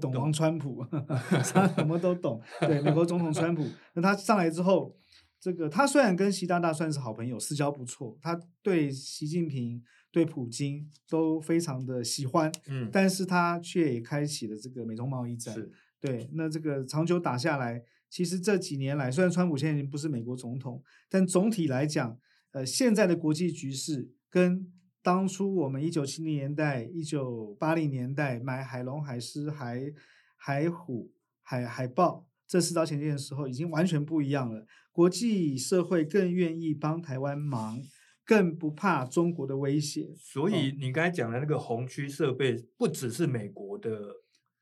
[0.00, 2.40] 懂王川普， 懂他什么都懂。
[2.60, 4.96] 对，美国总统川普，那他上来之后，
[5.40, 15.54] 这个他虽然跟习大大算是好朋友，私交不错，他对习近平、对普京都非常的喜欢，嗯，但是他却也开启了这个美中贸易战。
[16.00, 22.16] 对，那这个长久打下来，其实这几年来，虽然川普现在已经不是美国总统，但总体来讲，
[22.52, 24.72] 呃，现在的国际局势跟
[25.08, 29.90] 当初我们一九七零年代、一九八零年代买海龙、海狮、海
[30.36, 34.66] 海虎、海海豹这四艘潜舰的时候，已经完全不一样了。
[34.92, 37.80] 国际社会更愿意帮台湾忙，
[38.22, 40.10] 更不怕中国的威胁。
[40.14, 43.98] 所以你刚才讲的那个红区设备，不只是美国的。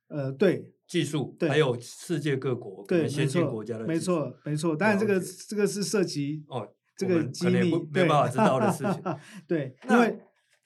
[0.06, 4.76] 呃，对，技术，对，还有世界各国对先进国家的，没错，没错。
[4.76, 9.02] 当然，这个这个是涉及哦，这个机密，没有办法知道的事情。
[9.48, 10.16] 对，因为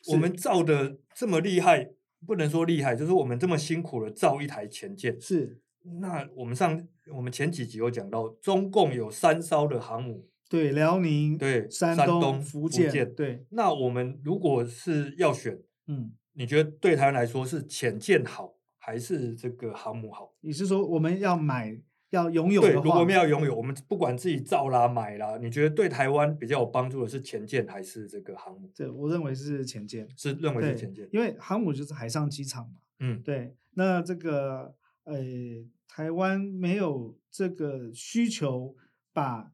[0.09, 1.91] 我们造的这么厉害，
[2.27, 5.21] 不能说厉害，就是我们这么辛苦的造一台潜舰。
[5.21, 5.61] 是，
[6.01, 13.45] 那我们上我们前几集有讲到，中共有三艘的航母，对，辽宁，对，山东、福建，对。
[13.51, 18.55] 那我们如果是要选，嗯，你觉得对台湾来说是潜舰好？
[18.83, 20.33] 还是这个航母好？
[20.41, 21.79] 你是说我们要买
[22.11, 22.73] 要拥有的话？
[22.73, 28.71] 对，如果我们要拥有，我们不管自己造啦买啦，你觉得对台湾比较有帮助的是前舰还是这个航母？
[28.77, 32.75] 对我认为是前舰，是认为是前舰，因为航母就是海上机场嘛。
[32.99, 33.55] 嗯，对。
[33.75, 35.17] 那这个呃，
[35.89, 38.75] 台湾没有这个需求
[39.13, 39.53] 把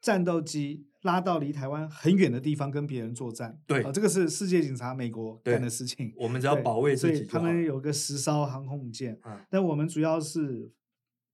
[0.00, 3.60] 战斗机拉到离台湾很远的地方跟别人作战。
[3.66, 6.12] 对，哦，这个是世界警察美国干的事情。
[6.16, 7.24] 我们只要保卫自己。
[7.26, 10.72] 他们有个十艘航空母舰，嗯、但我们主要是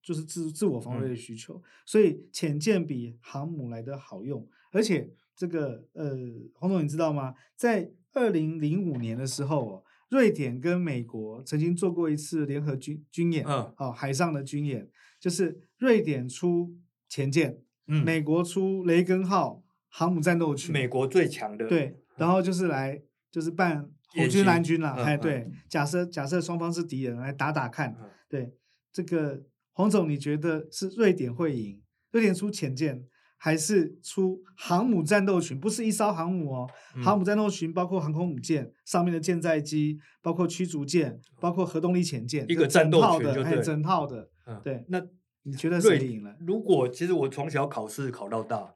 [0.06, 4.48] 就是自自我防卫的需求，嗯、所以潜舰比航母来的好用。
[4.70, 6.16] 而且这个呃，
[6.54, 7.34] 黄总你知道吗？
[7.56, 14.88] 在二零零五年的时候哦，瑞典跟美国曾经做过一次联合军军演，嗯，哦，海上的军演，
[15.18, 16.76] 就是瑞典出
[17.08, 17.58] 潜舰。
[17.88, 27.96] 嗯，美国出雷根号航母战斗群，美国最强的，对，然后就是来就是办红军蓝军了，哎，对，假设假设双方是敌人来打打看，
[28.28, 28.52] 对，
[28.92, 29.44] 这个
[29.76, 31.82] 黄总你觉得是瑞典会赢？
[32.10, 33.04] 瑞典出潜舰
[33.36, 35.60] 还是出航母战斗群？
[35.60, 36.70] 不是一艘航母哦，
[37.04, 44.30] 航母战斗群包括航空母舰上面的舰载机，包括驱逐舰，包括核动力潜舰，一个战斗群还有，整套的，
[44.64, 45.00] 对，那。
[45.48, 46.34] 你觉得谁赢了？
[46.40, 48.74] 如果其实我从小考试考到大，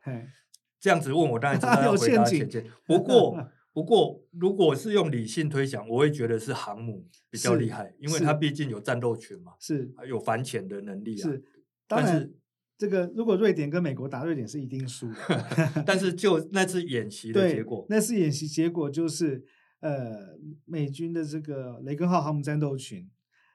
[0.78, 2.64] 这样子问我当然知 道要回答潜舰。
[2.86, 3.36] 不过
[3.74, 11.28] 不过，如果是用理性推想，我会觉得是航母比较厉害，因为它毕竟有战斗群嘛，是有反潜的能力啊。
[11.28, 11.44] 是，
[11.86, 12.30] 当然
[12.78, 15.16] 这个如果瑞典跟美国打，瑞典是一定输的。
[15.86, 19.44] 但是就那次演习的结果，那次演习结果就是
[19.80, 23.10] 呃，美军的这个雷根号航母战斗群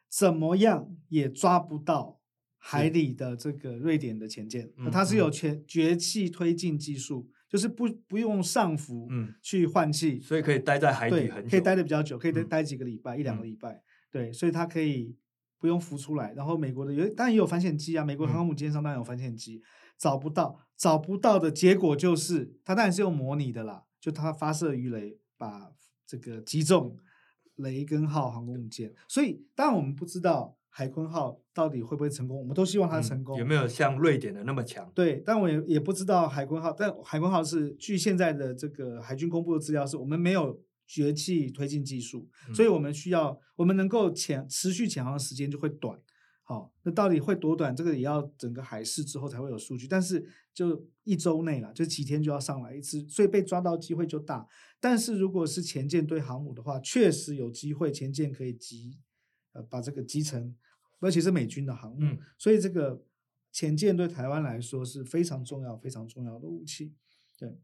[0.09, 2.19] 怎么样也抓不到。
[2.67, 9.07] 海里的这个瑞典的潜舰，嗯、它是有全绝气推进技术，嗯、就是不不用上浮
[9.41, 13.81] 去换气，所以可以待在海底很久，可以待的比较久，可以待待几个礼拜，嗯、一两个礼拜。
[14.11, 15.15] 对，所以它可以
[15.57, 16.33] 不用浮出来。
[16.33, 19.63] 然后美国的有当然也有反潜机啊，美国航空母舰上当然有反潜机，嗯、
[19.97, 25.71] 找不到找不到的结果就是，它当然是用模拟的啦，就它发射鱼雷把
[26.05, 26.97] 这个击中
[27.55, 30.57] 雷根号航空母舰，所以当然我们不知道。
[30.77, 32.37] 海鲲号到底会不会成功？
[32.37, 33.37] 我们都希望它成功。
[33.37, 34.91] 嗯、有没有像瑞典的那么强？
[34.93, 36.73] 对，但我也也不知道海鲲号。
[36.73, 45.97] 但海鲲号是据现在的这个海军公布的资料，是我们没有绝气推进技术，嗯、所以我们需要我们能够潜持续潜航的时间就会短。
[46.43, 47.73] 好，那到底会多短？
[47.73, 49.87] 这个也要整个海试之后才会有数据。
[49.87, 54.45] 但是就一周内了，就几天就要上来一次，所以被抓到机会就大。
[54.81, 58.99] 但是如果是前舰对航母的话，确实有机会前舰可以集
[59.53, 60.53] 呃把这个击沉。
[61.05, 63.03] 尤其是美军的航母，嗯、所以这个
[63.51, 66.95] 潜舰对台湾来说是非常重要、非常重要的武器。
[67.37, 67.59] 对，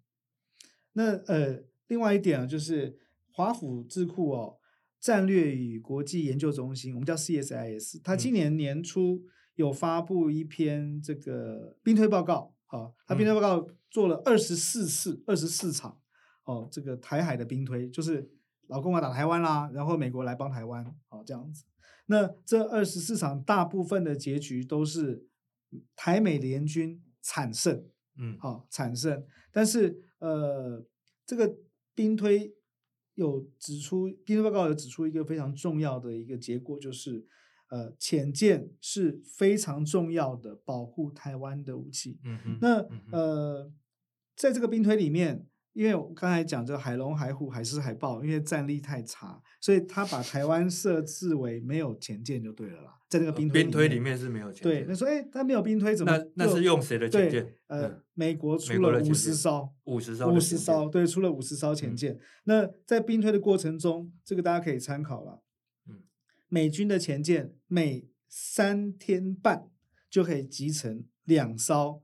[0.93, 2.99] 那呃，另外一点啊，就是
[3.31, 4.59] 华府智库哦，
[4.99, 9.23] 战略与国际研究中心，我们叫 CSIS，它今年年初
[9.55, 15.99] 有发布一篇这个兵推报告，啊，它兵推报告做了二十四次、二十四场，
[16.43, 18.31] 哦，这个台海的兵推，就是
[18.67, 21.65] 老共啊打台湾啦，然后美国来帮台湾，好，这样子。
[22.11, 25.25] 那这二十四场大部分的结局都是
[25.95, 27.85] 台美联军惨胜，
[28.19, 29.25] 嗯，好、哦、惨胜。
[29.49, 30.85] 但是呃，
[31.25, 31.55] 这个
[31.95, 32.53] 兵推
[33.15, 37.25] 有指出，兵推报告有指出一个非常重要的一个结果，就是
[37.69, 42.19] 呃，潜舰是非常重要的保护台湾的武器。
[42.25, 43.71] 嗯哼，那呃，
[44.35, 45.47] 在这个兵推里面。
[45.73, 52.97] 因为我刚才讲这个海龙、海虎、海狮、海豹，因为战力太差，所以他把台湾设置为没有前舰就对了啦。
[53.07, 54.63] 在那个兵推里面，兵推里面是没有前舰。
[54.63, 56.17] 对，那说哎，他没有兵推怎么？
[56.35, 57.55] 那那是用谁的前舰？
[57.67, 62.17] 呃，美国出了五十艘，五十艘，五十艘，对，出了五十艘前舰。
[62.45, 65.41] 那在兵推的过程中，这个大家可以参考了。
[65.87, 66.03] 嗯，
[66.49, 69.69] 美军的前舰每三天半
[70.09, 72.01] 就可以集成两艘。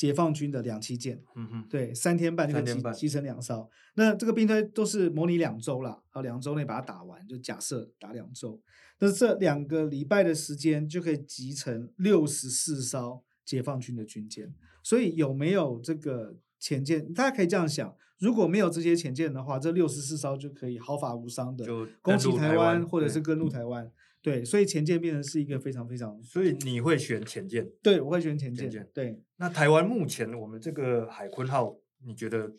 [0.00, 3.68] 解放军的两栖舰，嗯哼，对，三天半就可以集成两艘。
[3.96, 8.58] 那这个兵推都是模拟两周啦，啊，两周内把它打完，就假设打两周。
[8.98, 14.54] 那这两个礼拜的时间就可以集成六十四艘解放军的军舰。
[14.82, 17.12] 所以有没有这个潜舰？
[17.12, 21.66] 大家可以这样想：如果没有这些潜舰的话，这六十四艘就可以毫发无伤的
[22.00, 23.92] 攻击台湾，或者是登陆台湾。
[24.22, 27.70] 对，所以潜舰变成是一个非常非常，所以你会选潜舰？
[27.82, 28.88] 对，我会选潜舰。
[28.92, 32.52] 对，那台湾目前我们这个海鲲号，你觉得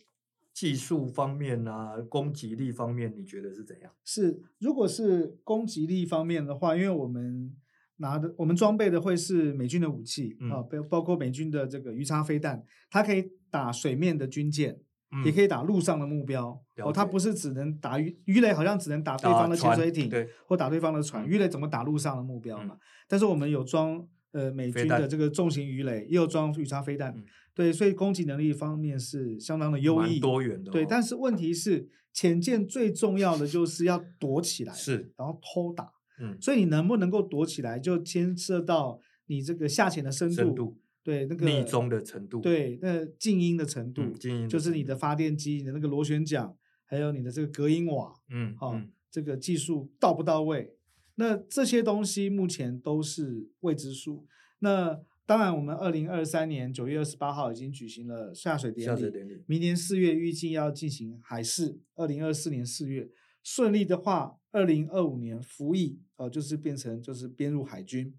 [0.53, 3.91] 技术方面啊，攻击力方面，你觉得是怎样？
[4.03, 7.55] 是，如果是攻击力方面的话，因为我们
[7.97, 14.79] 拿的，我们装备的会是美军的武器啊，包、嗯、包括美军的这个鱼叉飞弹，它可以打水面的军舰。
[15.25, 21.25] 也可以打陆上的目标哦，它不是只能打鱼鱼雷，好像只能打对方的潜水艇，对，或打对方的船。
[21.27, 22.77] 鱼雷怎么打陆上的目标嘛？
[23.07, 27.13] 但是我们有装呃美军的这个重型鱼雷，也有装鱼叉飞弹，
[27.53, 30.71] 对，所以攻击能力方面是相当的优异，多元的。
[30.71, 35.91] 对，但是问题是潜舰最重要的就是要躲起来，是，然后偷打。
[36.21, 40.77] 嗯，所以你能不能够躲起来，就牵涉到你这个下潜的深度。
[41.03, 50.75] 对那个逆中的程度，对那静音的程度，嗯静音就是你的发电机、你的那个螺旋桨，还有你的这个隔音瓦，嗯，好、嗯，这个技术到不到位？
[51.15, 54.25] 那这些东西目前都是未知数。
[54.59, 63.09] 那当然，我们二零二三年九月二十八号已经举行了下水典礼，下水典礼，明年四月预计要进行海试，二零二四年四月。
[63.43, 68.13] 顺利的话，二零二五年服役，哦、呃，就是变成就是编入海军，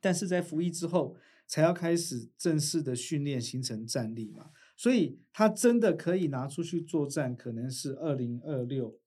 [0.00, 8.98] 但是在服役之后才要开始正式的训练，形成战力嘛，所以他真的可以拿出去作战，可能是二零二六。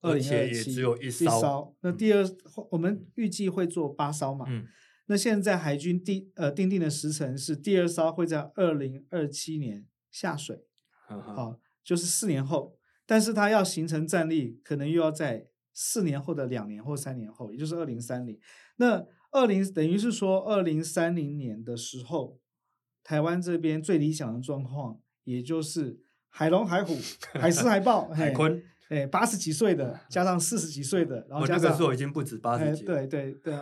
[0.00, 1.76] 二零二七只有一艘，一艘。
[1.80, 2.36] 那第二，嗯、
[2.70, 4.46] 我们预计会做八艘嘛？
[4.48, 4.64] 嗯。
[5.06, 10.64] 那现在海军定呃定定的时程是第二艘会在二零二七年下水，
[11.10, 12.78] 嗯、好，就是四年后。
[13.06, 18.38] 但是它要形成战力，可能又要在四年后的两年或三年后，也就是二零三零。
[18.76, 22.38] 那二零等于是说二零三零年的时候，
[23.02, 26.96] 台湾这边最理想的状况，也就是海龙、海虎、
[27.38, 28.62] 海狮、海豹、海鲲。
[28.88, 33.54] 哎，八十几岁的加上四十几岁的，然后加上、哦、那个时候已经不止八十几，对对对，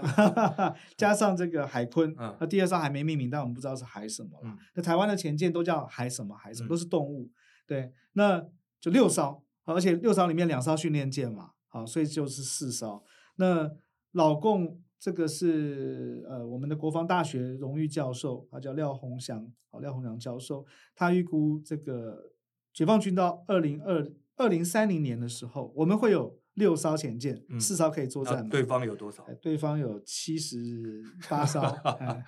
[0.96, 4.40] 加上这个海鲲，那、嗯、第二艘还没命名，但我们不知道是海什么。
[4.44, 7.29] 了、那台湾的前舰都叫海什么海什么，嗯、都是动物。
[7.66, 8.40] 对，那
[8.81, 13.02] 就六艘，而且六艘里面两艘训练舰嘛，好，所以就是四艘。
[13.35, 13.68] 那
[14.12, 22.33] 老共这个是呃我们的国防大学荣誉教授，他叫廖鸿祥，好，廖鸿祥教授，他预估这个
[22.73, 24.13] 解放军到二零二。
[24.39, 28.47] 二零三零年的时候，我们会有六艘潜舰，嗯、四艘可以作战。
[28.51, 29.27] 对方有多少？
[29.41, 31.59] 对方有七十 八艘。
[31.63, 32.23] 哎，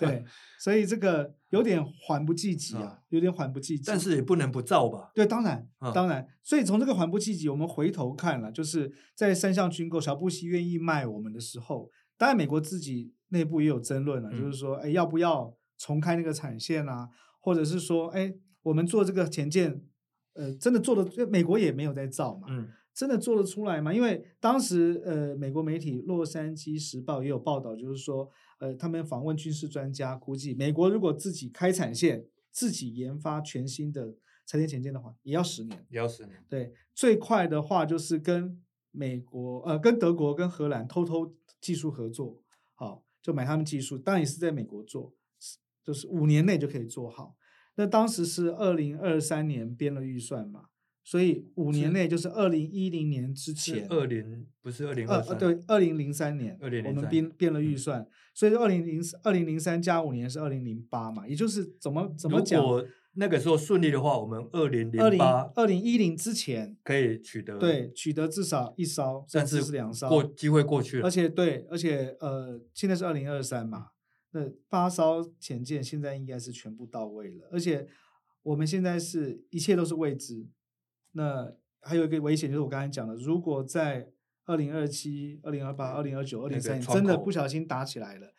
[0.00, 0.24] 对，
[0.58, 3.84] 所以这个有点缓不济急啊，有点缓不济急。
[3.86, 5.12] 但是也不能不造吧？
[5.14, 6.26] 对，当然，当然。
[6.42, 11.88] 所以从这个缓不济急，我们回头看了，就是在三项军购，小布希愿意卖我们的时候，
[12.22, 17.08] 当然美国自己内部也有争论了，嗯、就是说，哎，要不要重开那个产线啊？
[17.40, 18.32] 或者是说，哎，
[18.62, 19.82] 我们做这个前舰。
[20.34, 23.92] 呃，真的做的，美国也没有在造嘛，嗯，真的做得出来吗？
[23.92, 28.30] 因为当时呃，美国媒体《洛杉矶时报》也有报道，就是说，
[28.60, 34.14] 呃，他们访问军事专家，估计美国如果自己开产线，自己研发全新的
[34.46, 36.42] 柴电前舰的话，也要十年，也要十年。
[36.48, 38.58] 对，最快的话就是跟
[38.90, 42.42] 美国呃，跟德国跟荷兰偷偷技术合作，
[42.74, 45.14] 好，就买他们技术，当然也是在美国做，
[45.82, 47.36] 就是五年内就可以做好。
[47.76, 50.66] 那当时是二零二三年编了预算嘛，
[51.02, 62.62] 所以五年内就是二零一零年之前，二零不是二零二三，对，二零零三年，二零我们编编了预算，嗯、所以二零零二零零三加五年是二零零八嘛，也就是怎么怎么讲？
[63.14, 73.88] 那个时候顺利的话，我们二零零八二零一零之前可以取得，对，取得至少一艘，甚至是两艘，过机会过去了，而且对，而且呃，现在是二零二三嘛。
[74.34, 77.86] 那八艘潜舰现在应该是全部到位了，而且
[78.42, 80.48] 我们现在是一切都是未知。
[81.12, 84.08] 那还有一个危险就是我刚才讲的，如果在
[84.46, 88.32] 二零二七、二零二八、二零二九、二零三年真的不小心打起来了，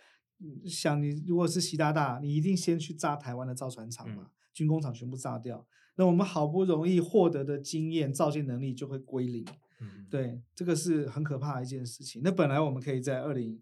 [0.66, 9.46] 想你如果是习大大，你一定先去炸台湾的造船厂嘛，嗯、军工厂全部炸掉，那我们好不容易获得的经验、造舰能力就会归零。
[9.80, 12.22] 嗯、对，这个是很可怕的一件事情。
[12.24, 13.62] 那本来我们可以在二零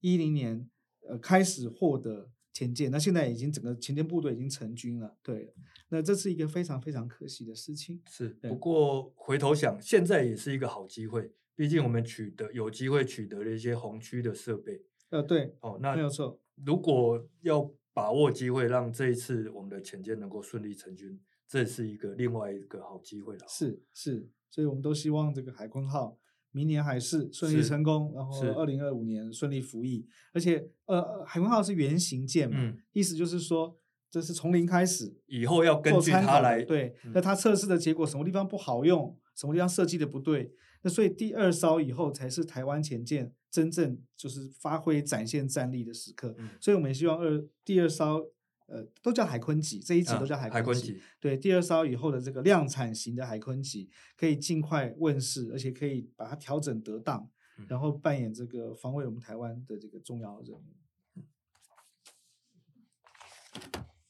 [0.00, 0.68] 一零年。
[1.06, 5.14] 呃，开始获得前舰，那现在已经整个前舰部队已经成军了。
[5.22, 5.52] 对，
[5.90, 8.00] 那这是一个非常非常可惜的事情。
[8.08, 14.80] 是，不过回头想，现在也是一个好机会，毕竟我们取得有机会取得了一些红区的设备。
[15.14, 16.40] 呃，对，哦，那没有错。
[16.64, 23.46] 如果要把握机会，让这一次我们的潜舰能够顺利成军，这是一个另外一个好机会了。
[23.48, 26.18] 是是，所以我们都希望这个海鲲号。
[26.50, 33.76] 明年海试顺利成功，然后二零二五年顺利服役，而且呃，海鲲号是原型舰嘛，嗯、意思就是说
[34.08, 36.94] 这是从零开始，以后要根据它来对。
[37.12, 46.34] 那它测试的结果什么地方不好用，什么地方设计的不对，那所以第二艘以后才是台湾潜舰真正就是发挥展现战力的时刻。
[46.38, 48.32] 嗯、所以我们也希望二第二艘。
[48.66, 50.58] 呃，都叫海鲲级，这一级都叫海鲲级。
[50.58, 60.64] 啊、海鲲级对，第二艘以后的这个量产型的海鲲级可以尽快问世，而且可以把它调整得当，嗯、然后扮演这个防卫我们台湾的这个重要任务。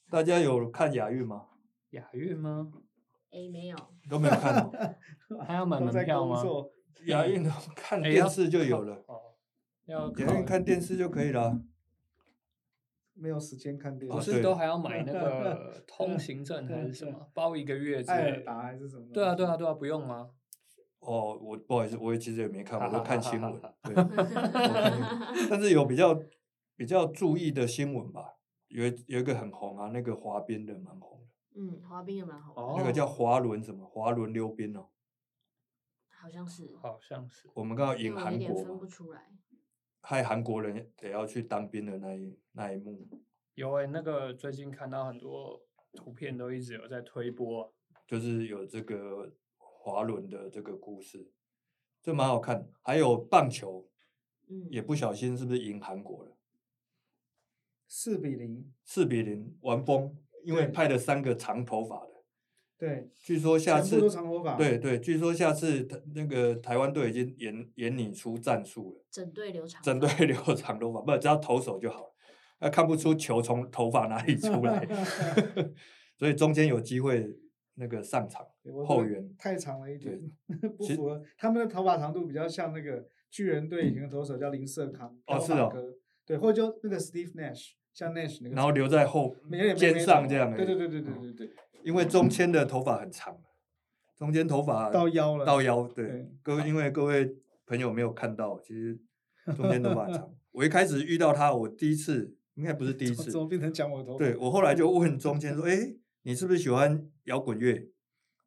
[0.08, 1.46] 大家有看亚运吗？
[1.90, 2.72] 亚运吗？
[3.32, 3.76] 哎，没有，
[4.08, 4.70] 都没有看，
[5.44, 6.40] 还要买 门票吗？
[7.06, 7.42] 亚运
[7.74, 9.04] 看电视就有了，
[9.86, 11.60] 要亚运看电视就可以了。
[13.16, 18.22] 没有时间看电视，不是都还要买那 个通行证还是什么，包一个月之类的？
[18.24, 19.06] 爱尔达还是什么？
[19.12, 20.30] 对啊，对啊，对啊，不用吗？
[20.98, 23.60] 哦，我不好意思，我也其实也没看，我都看新闻。
[23.82, 23.94] 对，
[25.48, 26.18] 但是有比较
[26.76, 28.34] 比较注意的新闻吧，
[28.68, 34.88] 有一有一个很红啊，那个滑冰的蛮红的，嗯，滑冰也蛮红，哦那个叫滑轮什么滑轮溜冰哦。
[36.08, 37.48] 好像是，好像是。
[37.54, 39.30] 我们刚刚赢但我有韩国分不，出来。
[40.06, 43.08] 害韩国人得要去当兵的那一那一幕，
[43.54, 47.70] 有诶、那个最近看到很多图片都一直有在推播啊、
[48.06, 51.32] 就是有这个滑轮的这个故事，
[52.02, 52.68] 这蛮好看。
[52.82, 53.88] 还有棒球，
[54.48, 56.36] 嗯，也不小心是不是赢韩国了？
[57.86, 62.13] 四比零，四比零完崩，因为对派了三个长头发的，
[62.76, 72.14] 对，据说下次都长头发，对对，据说下次台那个台湾队已经演演拟出战术了，整队留长发，整队留长头发，不只要投手就好了，
[72.60, 74.86] 那看不出球从头发哪里出来，
[76.18, 77.26] 所以中间有机会
[77.76, 78.44] 那个上场
[78.86, 79.34] 后援。
[79.38, 80.20] 太长了一点，
[80.76, 85.72] 不其符合他们的头发长度比较像那个巨人队以前的投手叫林瑟康，哦是哦
[86.26, 89.34] 对，或者就那个 Steve Nash，像 Nash 那个，然后留在后
[89.76, 91.50] 肩上这样的，对对对对对对对，
[91.84, 93.38] 因为中间的头发很长，
[94.16, 97.36] 中间头发到腰了，到腰，对对，各位，因为各位
[97.66, 99.00] 朋友没有看到，其实
[99.56, 100.28] 中间头发长。
[100.52, 104.18] 我一开始遇到他，我第一次应该不是第一次怎，么变成讲我的头？
[104.18, 107.88] 对我后来就问中间说：“哎，你是不是喜欢摇滚乐？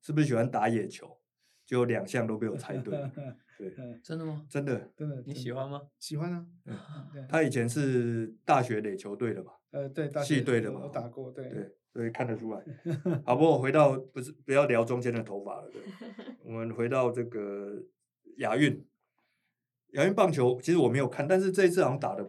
[0.02, 1.18] 是不是喜欢打野球？”
[1.66, 2.94] 就两项都被我猜对，
[3.58, 4.46] 对，真的吗？
[4.50, 4.92] 真的。
[4.96, 5.82] 真的，你喜欢吗？
[6.00, 6.46] 喜欢啊，
[7.28, 12.64] 他以前是大学垒球队的吧，呃，对，大系队的嘛我打过，对，对，所以看得出来。
[13.26, 15.82] 好，不过回到不是不要聊中间的头发了，对，
[16.44, 17.84] 我们回到这个
[18.38, 18.86] 亚运，
[19.94, 22.26] 亚运棒球其实我没有看，但是这一次好像打的，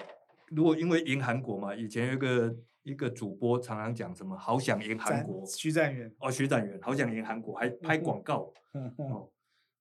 [0.49, 8.51] 如果因为赢韩国嘛，以前有一个一个主播常常讲什么，好想赢韩国徐展元，哦，徐展元好想赢韩国，还拍广告
[8.97, 9.31] 哦，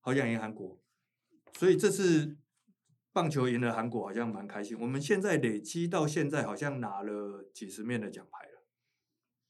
[0.00, 0.78] 好想赢韩国，
[1.58, 2.36] 所以这次
[3.12, 4.78] 棒球赢了韩国，好像蛮开心。
[4.78, 8.64] 我们现在累积到现在好像拿了几十面的奖牌了。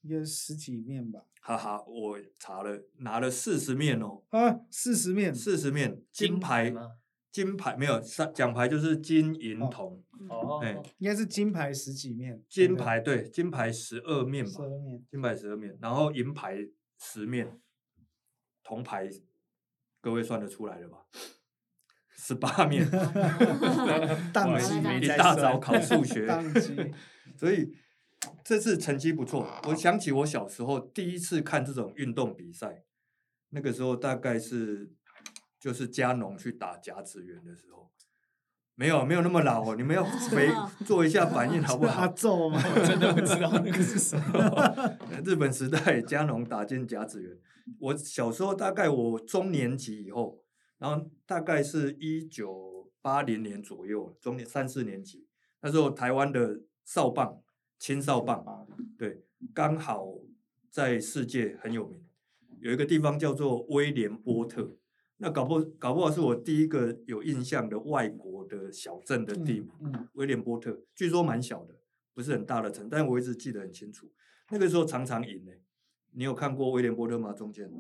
[0.01, 1.27] 应该十几面吧？
[1.43, 6.93] 哈哈，我查了，拿了四十面哦，啊，四十面，四十面金牌，吗？
[7.31, 16.67] 金牌没有三奖牌就是金银哦铜，嗯哦，哎应该是金牌十几面，金牌对，金牌十二面吧十，二面，金牌十二面，然后银牌
[16.99, 17.61] 十面，
[18.63, 19.11] 铜牌
[20.01, 21.05] 各位算得出来了吧？
[22.21, 22.85] 十八面，
[24.35, 26.75] 当机没一大早考数学， 当机，
[27.39, 27.73] 所以
[28.45, 29.49] 这次成绩不错。
[29.69, 32.83] 我想起我小时候第一次看这种运动比赛，
[33.51, 34.91] 那个时候大概是
[35.61, 37.89] 就是加农去打甲子园的时候，
[38.75, 40.49] 没有没有那么老哦，你们要回
[40.85, 42.09] 做一下反应好不阿好？
[42.09, 42.61] 宙吗？
[42.75, 44.99] 我真的不知道那个是什么。
[45.25, 47.33] 日本时代加农打进甲子园，
[47.79, 50.43] 我小时候大概我中年级以后，
[50.79, 55.27] 然后大概是一九八零年左右，中年三四年级，
[55.61, 57.43] 那时候台湾的少棒
[57.79, 58.67] 青少棒。
[58.97, 59.23] 对，
[59.53, 60.15] 刚好
[60.71, 62.05] 在世界很有名，
[62.61, 64.77] 有一个地方叫做威廉波特，
[65.17, 69.71] 那搞不搞不好是我第一个有印象的外国的小镇的地名。
[69.81, 71.75] 嗯，威廉波特据说蛮小的，
[72.15, 74.11] 不是很大的城，但我一直记得很清楚。
[74.51, 75.53] 那个时候常常赢呢、
[76.13, 77.33] 你有看过威廉波特吗？
[77.33, 77.71] 中间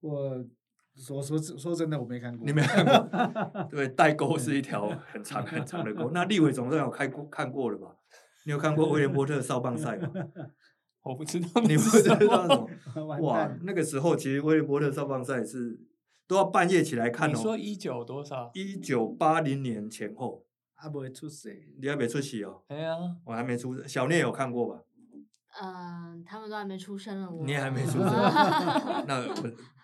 [0.00, 0.44] 我
[0.98, 2.44] 说说说真的，我没看过。
[2.46, 3.64] 你没看过？
[3.70, 6.10] 对，代沟是一条很长很长的沟。
[6.12, 7.94] 那立伟总算有开过看过了吧？
[8.44, 10.10] 你有看过威廉波特少棒赛吗？
[11.04, 12.68] 我不知道你不知道
[13.20, 15.80] 哇，那个时候其实威廉波特少棒赛是
[16.26, 17.32] 都要半夜起来看哦。
[17.34, 18.50] 你说一九多少？
[18.54, 20.44] 一九八零年前后，
[20.74, 21.68] 还没出世？
[21.80, 22.94] 你还没出席哦，哎呀，
[23.24, 23.86] 我还没出生。
[23.88, 24.82] 小聂有看过吧？
[25.62, 28.10] 嗯，他们都还没出生了，我你也还没出生，
[29.06, 29.34] 那我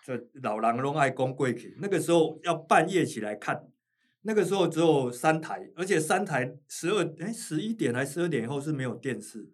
[0.04, 1.78] 这老狼拢爱公贵去。
[1.80, 3.66] 那个时候要半夜起来看，
[4.20, 9.50] 那个时候只有三台，而且三台十二哎十一点还十二点以后是没有电视，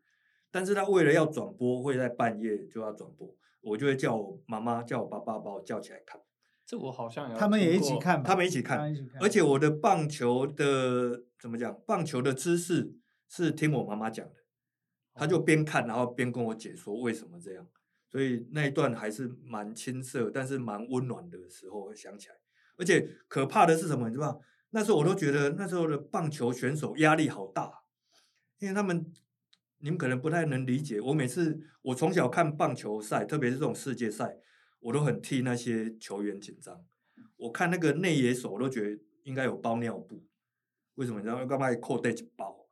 [0.51, 6.21] 但是他为了要转播，会在半夜就要转播，我就会叫我妈妈叫我爸爸把我叫起来看，
[6.67, 7.37] 这我好像有。
[7.39, 7.97] 他们也一起。
[8.01, 12.93] 看，他们一起看他们一起看，而且我的棒球的怎么讲，棒球的知识
[13.29, 14.35] 是听我妈妈讲的。
[15.15, 17.67] 他就边看，然后边跟我解说为什么这样，
[18.11, 22.35] 所以那一段还是蛮青涩，但是蛮温暖的时候会想起来。
[22.77, 24.09] 而且可怕的是什么？
[24.09, 24.41] 你知道？
[24.71, 27.83] 那时候我都觉得那时候的棒球选手压力好大，
[28.59, 29.13] 因为他们
[29.79, 31.01] 你们可能不太能理解。
[31.01, 34.39] 我每次我从小看棒球赛，特别是这种世界赛，
[34.81, 36.85] 我都很替那些球员紧张。
[37.37, 40.25] 我看那个内野手，我都觉得应该有包尿布。
[40.95, 41.19] 为什么？
[41.19, 42.67] 你知道干嘛扣带几包？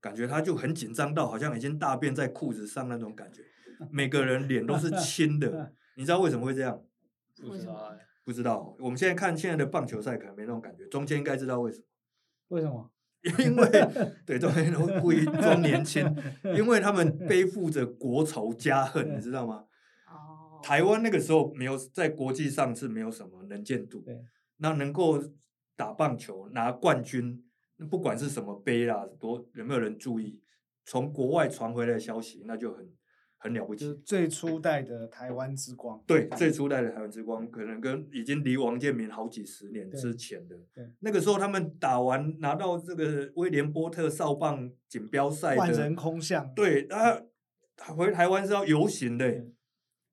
[0.00, 3.42] 感觉他就很紧张到好像已经大便在裤子上那种感觉，
[3.90, 6.82] 每个人脸都是青的， 你知道为什么会这样？
[7.40, 7.98] 不知道哎。
[8.24, 8.74] 不知道。
[8.80, 11.84] 我们现在看现在的棒球赛可能没那种感觉，中间应该知道为什么，
[12.48, 12.90] 为什么？
[13.38, 13.70] 因为
[14.26, 16.04] 对，中间都故意装年轻，
[16.44, 19.64] 因为他们背负着国仇家恨，你知道吗？
[20.06, 24.20] 哦，台湾那个时候没有在国际上是没有什么能见度，对，
[24.58, 25.20] 那能够
[25.76, 27.44] 打棒球拿冠军，
[27.90, 30.40] 不管是什么杯啦，多有没有人注意？
[30.84, 32.88] 从国外传回来的消息，那就很
[33.38, 33.84] 很了不起。
[33.84, 36.02] 就是最初代的台湾之光。
[36.06, 40.56] 对，最初代的台湾之光，可能跟已经离王建民好几十年之前的。
[40.74, 46.52] 对，那个时候他们打完拿到这个威廉波特少棒锦标赛的万人空巷。
[46.54, 47.20] 对，啊，
[47.96, 49.26] 回台湾是要游行的。
[49.28, 49.52] 对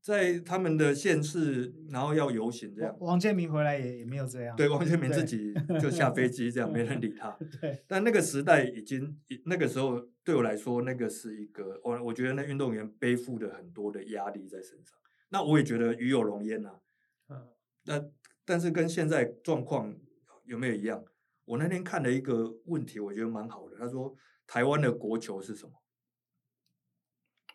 [0.03, 2.93] 在他们的县市，然后要游行这样。
[2.99, 4.53] 王建民回来也也没有这样。
[4.57, 7.31] 对，王建民自己就下飞机这样，没人理 他。
[7.61, 7.81] 对。
[7.87, 14.99] 但那个时代已经，那个时候对我来说，那个是一个我我觉得那运动员背负的很多的压力在身上。
[15.29, 16.81] 那我也觉得与有荣焉呐。
[17.29, 17.47] 嗯。
[17.85, 18.03] 那
[18.43, 19.95] 但是跟现在状况
[20.43, 21.01] 有没有一样？
[21.45, 23.77] 我那天看了一个问题，我觉得蛮好的。
[23.77, 24.13] 他说
[24.45, 25.71] 台湾的国球是什么？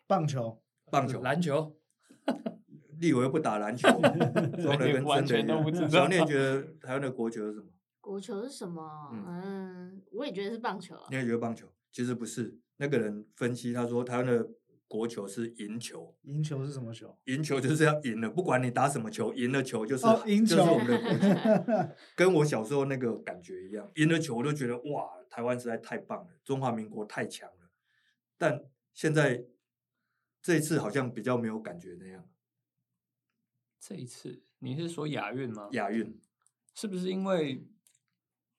[0.07, 0.63] 棒球。
[0.89, 1.21] 棒球。
[1.21, 1.75] 篮球。
[2.99, 3.87] 立委不打篮球，
[4.61, 5.87] 装的跟完全都不知道。
[5.87, 7.67] 小念觉 得台湾的国球是什么？
[8.01, 9.09] 国球是什么？
[9.13, 11.07] 嗯，嗯，我也觉得是棒球啊。
[11.09, 11.67] 你也觉得棒球？
[11.91, 12.57] 其实不是。
[12.77, 14.47] 那个人分析，他说台湾的
[14.87, 16.15] 国球是赢球。
[16.23, 17.17] 赢球是什么球？
[17.25, 20.55] 赢球就是要赢了，不管你打什么球，赢了球就是哦，赢球。
[20.55, 21.93] 就是我们的国球。
[22.15, 27.69] 跟我小时候那个感觉一样，赢了球我都觉得哇，台湾实在太棒了，中华民国太强了。
[28.37, 29.43] 但现在
[30.41, 32.25] 这一次好像比较没有感觉那样。
[33.79, 35.69] 这一次你是说亚运吗？
[35.71, 36.19] 亚运
[36.75, 37.67] 是不是因为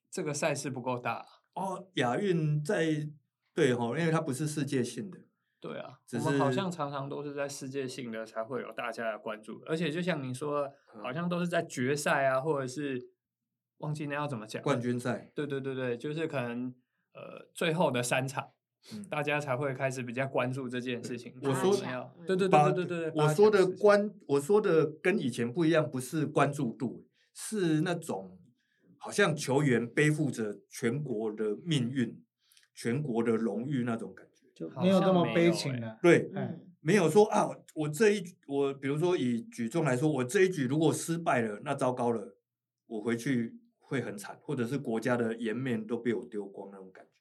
[0.09, 1.25] 这个赛事不够大？
[1.53, 3.09] 哦，亚运在
[3.53, 5.19] 对吼，因为它不是世界性的。
[5.59, 10.67] 对啊，我们好像常常都是在世界性的才会有大家的关注，而且就像你说，
[11.03, 13.11] 好像都是在决赛啊，或者是
[13.77, 15.31] 忘记那要怎么讲冠军赛。
[15.35, 16.73] 对对对对，就是可能
[17.13, 18.51] 呃最后的三场。
[18.93, 21.33] 嗯、大家才会开始比较关注这件事情。
[21.41, 21.75] 我说，
[22.25, 28.37] 对对对对对对，我说的关，我说的跟以前不一样，不是关注度，是那种
[28.97, 32.21] 好像球员背负着全国的命运、
[32.73, 35.99] 全国的荣誉那种感觉，就没有那么悲情了。
[36.01, 42.35] 对，嗯、没有说啊，我这一我比如说以举重来说，我这一举如果失败了，那糟糕了，
[42.87, 47.11] 我回去会很惨，或者是国家的颜面都被我丢光那种感觉。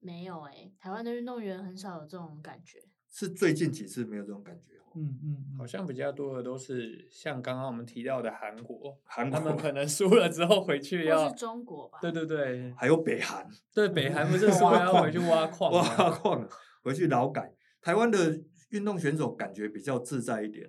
[0.00, 2.78] 没有哎、欸，台湾的运动员很少有这种感觉。
[3.08, 4.74] 是最近几次没有这种感觉。
[4.96, 11.28] 嗯嗯，好像比较多的都是像刚刚我们提到的韩国，韩国他们可能输了之后回去 要。
[11.28, 11.98] 是中国吧？
[12.00, 13.46] 对对对，还有北韩。
[13.72, 15.70] 对，北韩不是说要回去挖矿？
[15.72, 16.48] 挖矿，
[16.82, 17.54] 回去劳改。
[17.80, 20.68] 台湾的运动选手感觉比较自在一点。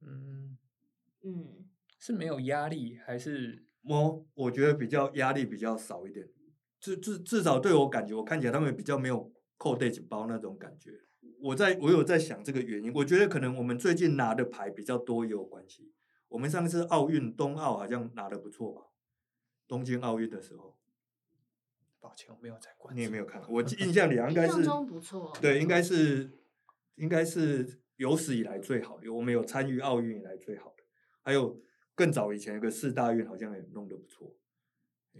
[0.00, 0.56] 嗯
[1.24, 1.66] 嗯，
[1.98, 3.66] 是没有压力还是？
[3.84, 6.26] 我我觉得比较压力比较少一点。
[6.82, 10.90] 至至至少对我感觉，我看起来他们比较没有扣带紧包那种感觉。
[11.40, 15.92] 我在我有在想这个原因，我觉得可能我们最近拿的牌比较多也有关系。
[16.28, 18.82] 我们上次奥运冬奥好像拿的不错吧？
[19.68, 20.76] 东京奥运的时候，
[22.00, 26.30] 抱歉我没有在关注，你也没有看，我 印象里应该是印象中不错，对，应该是
[26.96, 30.82] 应该是有史以来最好的，我们有参与奥运以来最好的。
[31.22, 31.60] 还有
[31.94, 34.34] 更早以前有个四大运好像也弄得不错。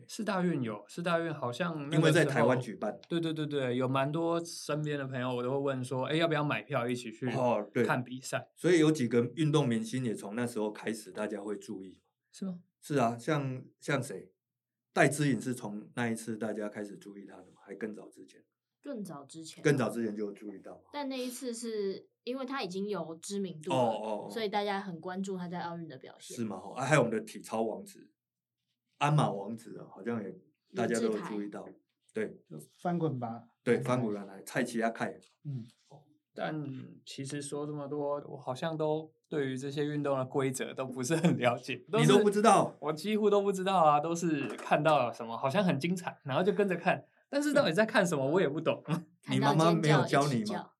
[0.09, 7.69] 世大运有四大运，好像因为在台湾举办，对对对对，有蛮多身边的朋友，我都会问说，哎，要不要买票一起去哦？
[7.73, 8.49] 对，看比赛。
[8.57, 11.99] 所以有几个运动明星也从那时候开始，大家会注意，
[12.33, 12.61] 是吗？
[12.81, 14.31] 是啊，像像谁？
[14.93, 17.61] 戴资颖是从那一次大家开始注意他的吗？
[17.65, 18.43] 还更早之前？
[18.83, 19.63] 更早之前？
[19.63, 20.83] 更早之前就有注意到。
[20.93, 26.37] 但那一次是因为他已经有知名度了，哦哦哦，所以大家很关注他在奥运的表现。
[26.37, 26.61] 是吗？
[26.77, 28.11] 啊，还有我们的体操王子，
[29.03, 30.35] 鞍马王子啊，好像也。
[30.75, 31.69] 大家都有注意到，
[32.15, 32.35] 对，
[32.81, 35.67] 翻滚吧，对，翻滚吧，来，蔡奇亚凯，嗯，
[36.35, 36.65] 但
[37.05, 48.83] 其实说这么多，我好像都对于这些运动的规则都不是很了解，你都不知道，我几乎都不知道啊，都是看到了什么，好像很精彩，然后就跟着看，但是到底在看什么，我也不懂。
[49.29, 50.71] 你妈妈没有教你吗？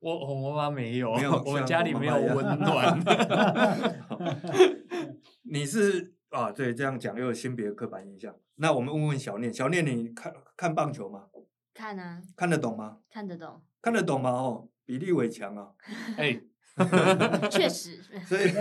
[0.00, 3.00] 我我妈妈没有，没有，我们家里没有温暖。
[5.50, 6.17] 你是？
[6.30, 8.34] 啊，对，这样讲又有性别刻板印象。
[8.56, 11.28] 那我们问问小念，小念，你看看棒球吗？
[11.72, 12.20] 看啊。
[12.36, 12.98] 看得懂吗？
[13.10, 13.62] 看得懂。
[13.80, 14.30] 看得懂吗？
[14.30, 15.72] 哦，比立伟强啊。
[16.16, 16.40] 哎
[17.50, 18.02] 确实。
[18.26, 18.52] 所以，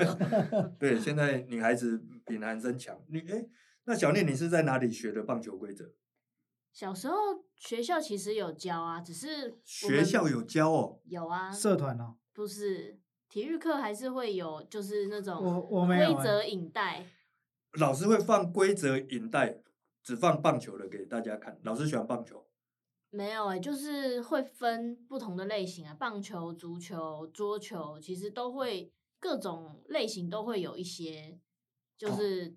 [0.78, 3.00] 对，现在女孩子比男生强。
[3.08, 3.46] 你哎，
[3.84, 5.92] 那小念，你是在哪里学的棒球规则？
[6.72, 7.14] 小时候
[7.56, 11.00] 学校其实有教啊，只是学校有教哦。
[11.06, 11.50] 有啊。
[11.50, 12.16] 社团哦。
[12.34, 13.00] 不是。
[13.36, 17.04] 体育课还是会有，就是那种我我没有规则影带，
[17.72, 19.60] 老师会放规则影带，
[20.02, 21.60] 只放棒球的给大家看。
[21.62, 22.46] 老师喜欢棒球？
[23.10, 31.38] 没有哎、欸，就是会分不同的类型啊，棒球、足球、桌球，其实都会各种类型都会有一些，
[31.98, 32.46] 就是。
[32.46, 32.54] 哦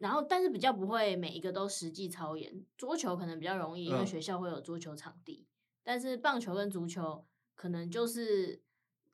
[0.00, 2.62] 然后，但是比较不会每一个都实际操演。
[2.76, 5.46] 桌球可能比较容易，因为学校会有桌球场地。
[5.46, 5.48] 嗯、
[5.82, 7.24] 但是棒球跟足球
[7.54, 8.60] 可能就是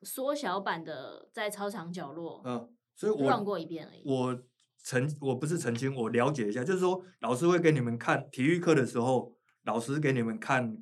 [0.02, 4.02] 缩小版的，在操场角落，嗯，所以我转过一遍而已。
[4.04, 4.42] 我
[4.82, 10.78] 澄我不是澄清，我了解一下，就是说老师会给你们看体育课的时候，老师给你们看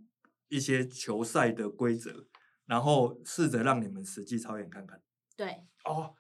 [0.49, 2.27] 一些球赛的规则，
[2.67, 5.03] 然后试着让你们实际操演看看。
[5.37, 6.15] 对，哦，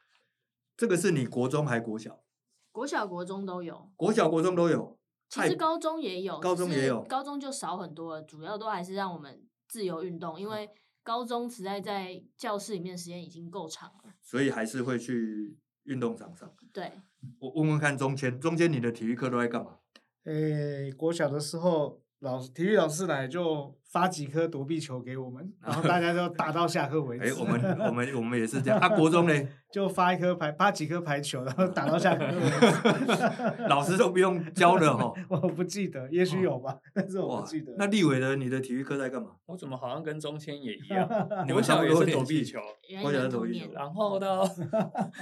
[0.76, 2.22] 这个是你国中还国小？
[2.70, 8.22] 国小、国中都有，国小、国中都有，其实高中也有，高中也有，高中就少很多了。
[8.22, 10.68] 主要都还是让我们自由运动，因为
[11.08, 16.54] 高中实在在教室里面时间已经够长了，所以还是会去运动场上。
[16.70, 16.92] 对，
[17.38, 19.78] 我问问看中间，中间你的体育课都在干嘛？
[20.24, 22.02] 诶，国小的时候。
[22.20, 27.24] 老师体育老师来就发几颗躲避球给我们，然后大家就打到下课为止。
[27.24, 28.78] 哎、欸，我们我们我们也是这样。
[28.80, 29.34] 啊，国中呢？
[29.70, 33.68] 就发一颗排，发几颗排球，然后打到下课为止。
[33.68, 35.14] 老师都不用教的哦。
[35.28, 37.74] 我不记得，也许有吧，哦、但是我不记得。
[37.78, 39.32] 那立伟的你的体育课在干嘛？
[39.46, 41.08] 我怎么好像跟中谦也一样？
[41.46, 42.58] 你们小也是躲避球，
[43.04, 43.70] 我小是躲避球。
[43.72, 44.42] 然后到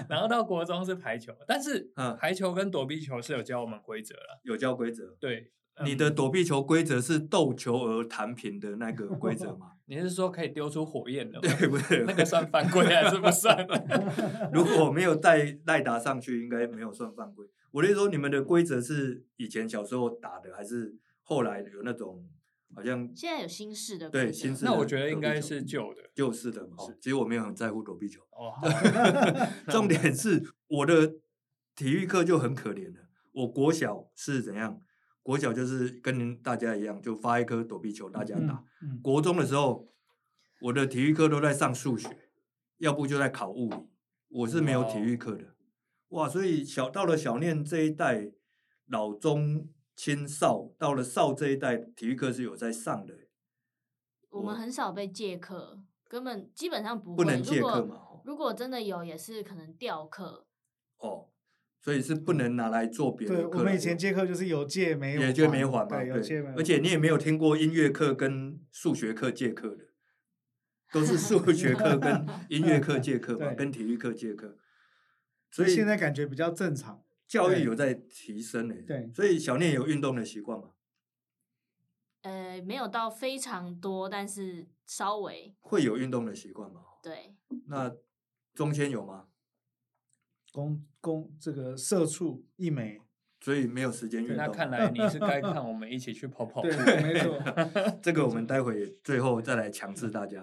[0.08, 5.14] 然后到国中是排球，但是排球跟躲避球是有教我们规则了，有教规则。
[5.20, 5.52] 对。
[5.84, 9.72] 你的躲避球规则是斗球而弹平的那个规则 吗？
[9.86, 11.40] 你是说可以丢出火焰的吗？
[11.58, 12.04] 对不对？
[12.06, 13.66] 那个算犯规还是不算？
[14.52, 17.46] 如果没有带赖打上去，应该没有算犯规。
[17.72, 22.26] 我的意思说，你们的规则是以前小时候打的，还是后来有那种
[22.74, 23.08] 好像？
[23.14, 24.08] 现在有新式的。
[24.08, 24.64] 对，新式。
[24.64, 26.76] 那我觉得应该是旧的，旧式的嘛。
[27.00, 28.22] 其实我没有很在乎躲避球。
[28.32, 28.54] 哦。
[29.68, 31.16] 重点是我的
[31.76, 33.02] 体育课就很可怜了。
[33.32, 34.80] 我国小是怎样？
[35.26, 38.64] 国小就是跟大家一样，就发一颗躲避球，大家打。
[38.80, 39.88] 嗯嗯、国中的时候，
[40.60, 42.30] 我的体育课都在上数学，
[42.78, 43.76] 要不就在考物理。
[44.28, 45.56] 我是没有体育课的，
[46.10, 46.28] 哇，哇！
[46.28, 48.30] 所以小到了小念这一代，
[48.86, 53.12] 老中青少到了少这一代，体育课是有在上的。
[54.30, 57.24] 我们很少被借课，根本基本上不会。
[57.24, 57.96] 不能借课嘛？
[57.96, 60.46] 如果，如果真的有，也是可能调课。
[60.98, 61.30] 哦。
[61.80, 63.48] 所以是不能拿来做别的课。
[63.48, 65.98] 对，我们以前借课就是有借没有还，也就没还嘛。
[65.98, 66.56] 对，有借没有。
[66.56, 69.84] 而且你也没有听过音乐课跟数学课借课的，
[70.92, 74.56] 都是数学课跟 音乐课借课嘛，跟体育课借课。
[75.50, 78.74] 所以现在感觉比较正常，教育有在提升呢。
[78.86, 80.70] 对，所以小念有运动的习惯吗？
[82.22, 86.80] 呃，没有到非常多，但是稍微会有运动的习惯吗？
[87.00, 87.36] 对。
[87.68, 87.94] 那
[88.52, 89.28] 中间有吗？
[90.56, 92.98] 公公这个社畜一枚，
[93.42, 94.38] 所以没有时间运动。
[94.38, 96.68] 那看来你是该看我们一起去跑跑步。
[96.68, 97.38] 对，没错。
[98.02, 100.42] 这个我们待会最后再来强制大家。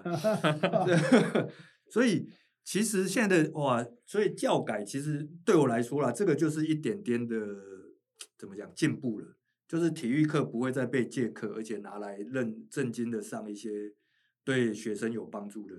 [1.90, 2.30] 所以
[2.62, 7.36] 其实现在的哇，所以教改其实对我来说啦，这个就是一点点的
[8.38, 9.36] 怎么讲进步了。
[9.66, 13.92] 就是体育课不会再被借课，而且拿来认正经的上一些
[14.44, 15.74] 对学生有帮助的，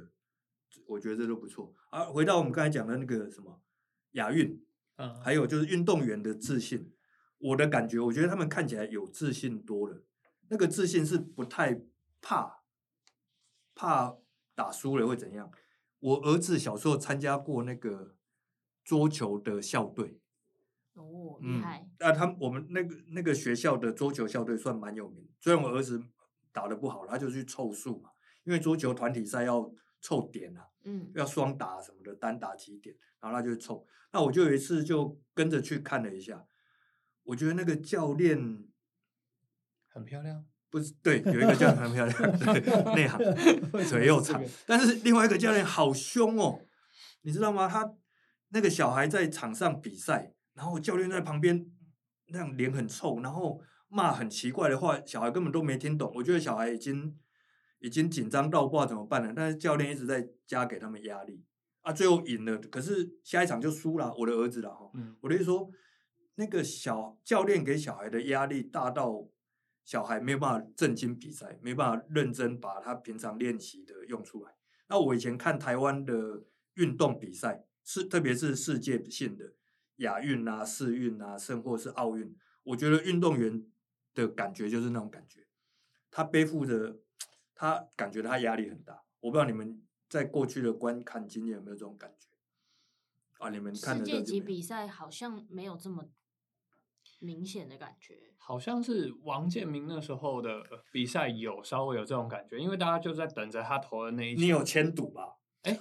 [0.87, 1.73] 我觉得这都不错。
[1.91, 3.61] 啊，回到我们刚才讲的那个什么。
[4.15, 4.61] 亚运，
[4.97, 6.91] 嗯，还有就是运动员的自信，
[7.37, 10.03] 我的感觉，我觉得他们看起来有自信多了。
[10.49, 11.81] 那个自信是不太
[12.21, 12.63] 怕，
[13.73, 14.17] 怕
[14.53, 15.49] 打输了会怎样？
[15.99, 18.15] 我儿子小时候参加过那个
[18.83, 20.19] 桌球的校队，
[20.93, 21.89] 哦，厉害！
[21.97, 25.27] 那、嗯啊、他们我们那个那个学校的桌球校队算蛮有名。
[25.39, 26.03] 虽然我儿子
[26.51, 28.11] 打的不好，他就去凑数嘛，
[28.43, 32.95] 因为桌球团体赛要凑点啊，嗯，要双打什么的，单打几点。
[33.19, 36.45] 然后他就臭，那我就有一次就跟着去看了一下，
[37.23, 38.37] 我觉得那个教练
[39.87, 43.19] 很漂亮，不是对，有一个教练很漂亮，对，内行，
[43.89, 46.61] 腿又长，但是另外一个教练好凶哦，
[47.21, 47.67] 你知道吗？
[47.67, 47.95] 他
[48.49, 51.65] 那个小孩在场上比赛，然后教练在旁边
[52.27, 56.11] 那样脸很臭，然后骂很奇怪的话，小孩根本都没听懂。
[56.13, 57.17] 我觉得小孩已经
[57.85, 61.43] 已经紧张到不知道怎么办了，但是教练一直在加给他们压力。
[61.81, 64.89] 啊，最后赢了，可是下一场就输了，我的儿子了哈。
[64.95, 65.69] 嗯、我的意思说，
[66.33, 69.29] 那个小教练给小孩的压力大到
[69.83, 74.55] 小孩没有办法正经比赛，没办法认真把他平常练习的用出来。
[74.87, 79.53] 那我以前看台湾的运动比赛，是特别是世界性的
[79.97, 83.63] 亚运啊、世运啊，甚或是奥运，我觉得运动员
[84.15, 85.45] 的感觉就是那种感觉，
[86.09, 86.97] 他背负着，
[87.55, 89.01] 他感觉他压力很大。
[89.21, 89.81] 我不知道你们。
[90.07, 92.27] 在过去的观看经验有没有这种感觉
[93.39, 93.49] 啊？
[93.49, 96.05] 你们看的世界级比赛好像没有这么
[97.19, 98.13] 明显的感觉。
[98.37, 104.35] 好像是王建民那时候的比赛有稍微有这种感觉，因为大家就在等着他投的那一。
[104.35, 105.37] 你有签赌吧？
[105.63, 105.73] 哎、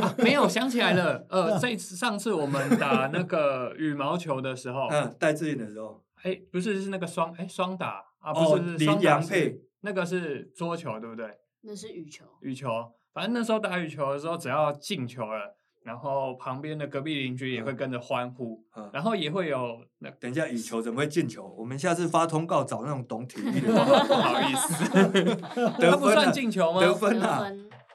[0.00, 1.26] 啊，没有想起来了。
[1.28, 11.30] 呃，这次上次我们打那个羽毛球的时候，嗯，戴志颖的时候，哎，不是是那个双哎双打啊，不是，哦、是双打配，那个是桌球对不对？
[11.62, 12.24] 那是羽球。
[12.40, 12.68] 羽球，
[13.14, 21.46] 反正那时候打羽球的时候，只要进球了，然后旁边的隔壁邻居也会跟着欢呼，嗯嗯、然后也会有 那等一下羽球怎么会进球？
[21.56, 23.68] 我们下次发通告找那种懂体育的，
[24.08, 25.36] 不好意思，
[25.78, 26.80] 他不算进球吗？
[26.80, 27.48] 得分啊。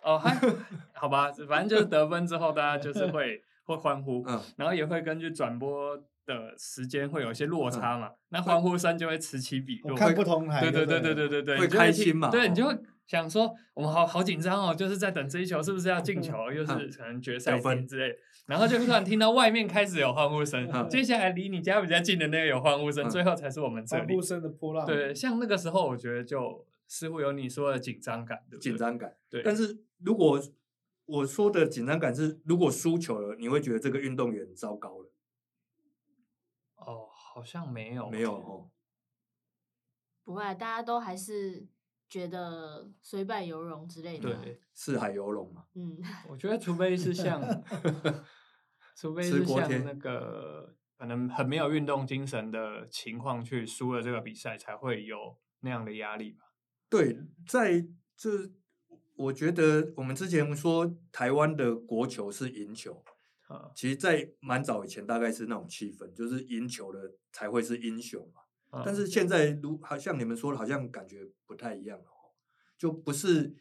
[0.04, 0.36] 哦，还
[0.94, 5.96] 好吧，反正就是得分之后，大家就是会会欢呼，嗯，然后也会根据转播
[6.36, 12.30] 的时间会有一些落差嘛，嗯、那欢呼声就会此起彼落，看不同台，对对对对对对对，会开心嘛？
[12.30, 12.78] 对，你就会
[13.08, 18.16] 想说，我们好好紧张哦，就是在等这一球是不是要进球，嗯、又是可能决赛分之类，
[18.48, 24.86] 然后就突然听到外面开始有欢呼声，嗯、接下来离你家比较近的那个有欢呼声，嗯、最后才是我们这里欢呼声的波浪。
[24.86, 28.70] 对，像那个时候，我觉得就似乎有你说的紧张感，对不对？
[28.70, 30.42] 紧张感，对，但是如果。
[31.08, 35.11] 我说的紧张感是，如果输球了，你会觉得这个运动员糟糕了。
[37.32, 38.70] 哦，好像没有，没有哦。
[40.24, 41.68] 不会，大家都还是
[42.10, 44.36] 觉得虽败犹荣之类的。
[44.36, 45.66] 对，四海游龙嘛。
[45.76, 45.98] 嗯
[46.30, 47.42] 我觉得除非是像，
[48.96, 56.54] 除非是像那个可能很没有运动精神的情况去输了这个比赛，才会有那样的压力吧。
[56.90, 57.18] 对，
[57.48, 58.52] 在这。
[59.18, 63.04] 我觉得我们之前说台湾的国球是赢球，
[63.52, 68.42] 啊，其实，在蛮早以前大概是那种气氛，就是赢球的才会是英雄嘛。
[68.70, 72.06] 啊、但是现在如好像你们说的，好像感觉不太一样了，
[72.78, 73.56] 就不是，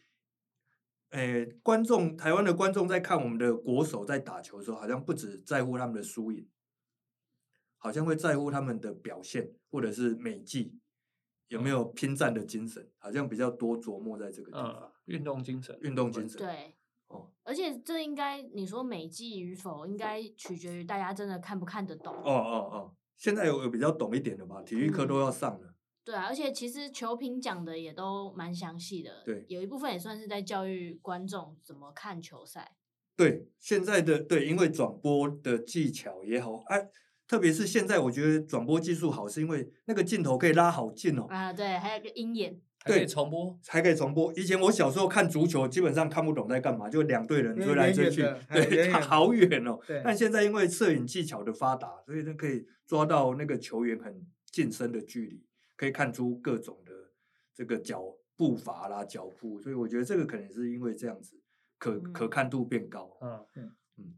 [1.11, 6.49] 诶，观众台湾的观众在看我们的国手在打球的时候，好像不只在乎他们的输赢，
[7.76, 10.78] 好像会在乎他们的表现或者是美技。
[11.49, 12.88] 有没有拼战的精神？
[12.97, 14.93] 好像比较多琢磨在这个地方。
[15.07, 16.38] 运、嗯、动精神，运动精神。
[16.38, 16.76] 对，
[17.11, 22.15] 哦，而且这应该你说美技与否，应该取决于大家真的看不看得懂。
[22.15, 24.63] 哦哦哦，现在有有比较懂一点的吧？
[24.63, 25.75] 体育课都要上了、嗯。
[26.05, 29.23] 对啊，而且其实球评讲的也都蛮详细的。
[29.25, 32.77] 对，有一部分也算是在教育观众怎么看球赛。
[33.17, 36.89] 对，现在的对，因为转播的技巧也好，哎。
[37.31, 41.27] 特别是现在，我觉得转播技术好，是因为那个镜头可以拉好近哦。
[41.29, 44.33] 啊，对，还有个鹰眼，还可以重播，还可以重播。
[44.35, 48.22] 以前我小时候看足球，基本上看不懂在干嘛，就两队人追来追去，
[48.53, 49.78] 对，好远哦。
[50.03, 55.45] 但现在因为摄影技巧的发达，所以它可以抓到那个球员很近身的距离，
[55.76, 56.93] 可以看出各种的
[57.55, 58.03] 这个脚
[58.37, 61.41] 步伐啦、脚步，所以我觉得这个可能是因为这样子，
[61.78, 63.16] 可可看度变高。
[63.20, 64.14] 嗯嗯嗯，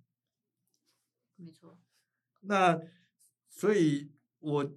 [1.36, 1.78] 没错。
[2.42, 2.80] 那。
[3.54, 4.72] 所以我，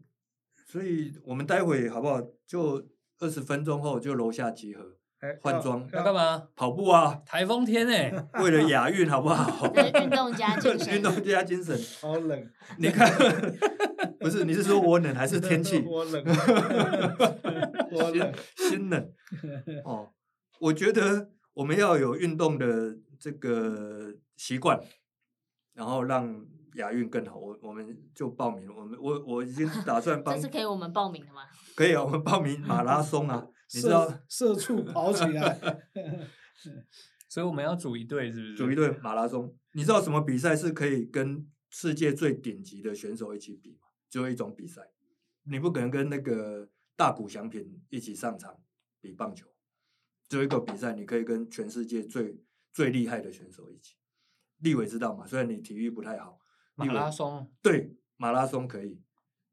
[0.67, 2.21] 所以我们待会好不好？
[2.45, 2.85] 就
[3.19, 4.97] 二十分钟后就楼下集合，
[5.41, 6.47] 换装要干嘛？
[6.55, 7.21] 跑步啊！
[7.25, 8.11] 台风天哎，
[8.41, 9.65] 为了亚运好不好？
[9.73, 11.77] 运动加精神，运动加精神。
[12.01, 13.09] 好冷，你看，
[14.19, 14.43] 不是？
[14.43, 15.81] 你是说我冷还是天气？
[15.87, 16.23] 我冷，
[17.91, 19.13] 我冷，心冷。
[19.85, 20.09] 哦，
[20.59, 24.79] 我觉得我们要有运动的这个习惯，
[25.73, 26.45] 然后让。
[26.75, 28.73] 亚运更好，我我们就报名。
[28.73, 30.33] 我们我我已经打算报。
[30.35, 31.41] 这是可以我们报名的吗？
[31.75, 34.11] 可以啊，我们报名马拉松啊， 你知道？
[34.29, 35.59] 社畜跑起来。
[37.29, 38.55] 所以我们要组一队，是不是？
[38.55, 39.53] 组一队马拉松。
[39.73, 43.87] 你知道什么比赛是可以跟世界最顶级的选手一起比吗？
[44.09, 44.81] 只有一种比赛，
[45.43, 48.57] 你不可能跟那个大谷翔平一起上场
[49.01, 49.45] 比棒球。
[50.29, 52.39] 只有一个比赛，你可以跟全世界最
[52.71, 53.95] 最厉害的选手一起。
[54.59, 55.27] 立伟知道吗？
[55.27, 56.39] 虽然你体育不太好。
[56.75, 59.01] 马拉松对，马拉松可以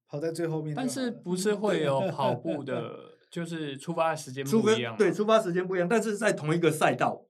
[0.08, 4.96] 跑在最后面，但是不是会有跑步 的，就是出发的时间不一样？
[4.96, 7.24] 对，出发时间不一样，但是在同一个赛道，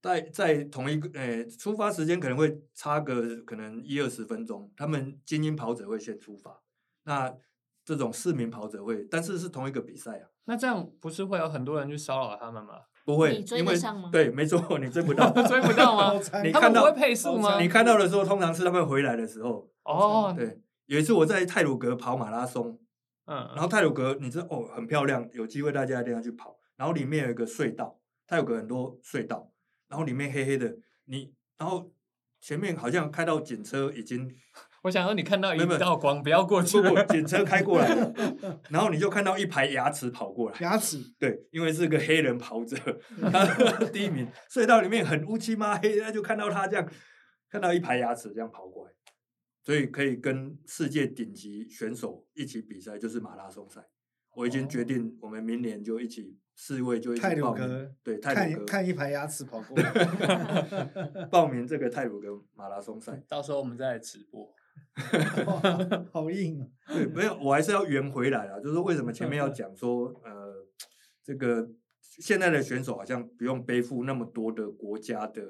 [0.00, 4.72] 在在同一个诶、欸，出发时间可能会差个可能一二十分钟。
[4.76, 6.62] 他们精英跑者会先出发，
[7.04, 7.34] 那
[7.84, 10.28] 这种市民跑者会，但是是同一个比赛啊。
[10.44, 12.80] 那这样不是会有很多人去骚扰他们吗？
[13.04, 14.08] 不会，你追得上吗？
[14.12, 16.12] 对，没错，你追不到， 追不到吗？
[16.44, 17.60] 你看到会配速吗？
[17.60, 19.68] 你看到的时候，通常是他们回来的时候。
[19.84, 22.78] 哦，对，有一次我在泰鲁格跑马拉松，
[23.26, 26.56] 嗯，然后泰鲁格，你知道哦，很漂亮，有机会大家一定要去跑。
[26.76, 29.50] 然后里面有一个隧道，太鲁阁很多隧道，
[29.88, 30.76] 然后里面黑黑的，
[31.06, 31.90] 你，然后
[32.40, 34.30] 前面好像开到警车已经。
[34.82, 36.78] 我想说，你看到一道光，不要过去。
[37.08, 37.88] 警车开过来，
[38.70, 40.58] 然后你就看到一排牙齿跑过来。
[40.60, 42.76] 牙齿，对，因为是个黑人跑者，
[43.30, 43.44] 他
[43.92, 44.26] 第一名。
[44.50, 46.88] 隧道里面很乌漆嘛黑，那就看到他这样，
[47.50, 48.92] 看到一排牙齿这样跑过来，
[49.62, 53.82] 所以可以跟世界顶级选手一起比赛，就是马拉松赛。
[54.34, 57.94] 我已经决定，我们明年就一起四位就一起报名。
[58.02, 59.76] 对，泰鲁阁看看一排牙齿跑过
[61.30, 64.50] 报名这个泰鲁阁马拉松赛，到时候我们再来直播。
[66.12, 66.66] 好硬啊！
[66.92, 68.60] 对，没有，我还是要圆回来了。
[68.60, 70.66] 就是为什么前面要讲说，呃，
[71.22, 71.70] 这个
[72.00, 75.42] 现在的选手好像不用背负那么多的国家的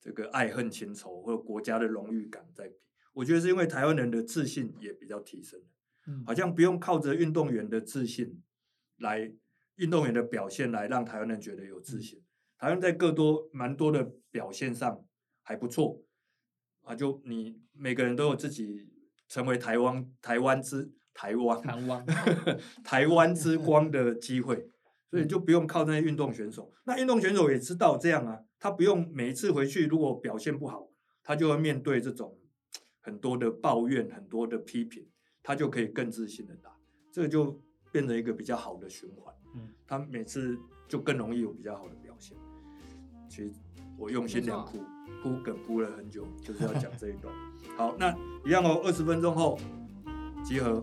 [0.00, 2.74] 这个爱恨情仇，或者国家的荣誉感在比。
[3.12, 5.60] 我觉得是因为台湾人的自信也比较提升，
[6.24, 8.40] 好像不用靠着运动员的自信
[8.98, 9.32] 来
[9.76, 12.22] 运动员的表现来让台湾人觉得有自信。
[12.56, 15.04] 台湾在各多蛮多的表现上
[15.42, 16.02] 还不错。
[16.90, 18.88] 啊，就你每个人都有自己
[19.28, 22.06] 成为台湾台湾之台湾台湾
[22.82, 24.68] 台湾之光 的机会，
[25.08, 26.72] 所以就不用靠那些运动选手。
[26.84, 30.88] 那运动选手也知道这样啊，他不用每一次回去如果表现不好，
[31.22, 32.36] 他就会面对这种
[32.98, 35.06] 很多的抱怨、很多的批评，
[35.44, 36.76] 他就可以更自信的打，
[37.12, 37.62] 这个就
[37.92, 39.32] 变成一个比较好的循环。
[39.54, 42.36] 嗯，他每次就更容易有比较好的表现。
[43.28, 43.52] 其实
[43.96, 44.84] 我用心良苦。
[45.22, 47.34] 铺梗铺了很久，就是要讲这一段。
[47.76, 49.58] 好，那一样哦，二十分钟后
[50.44, 50.82] 集合，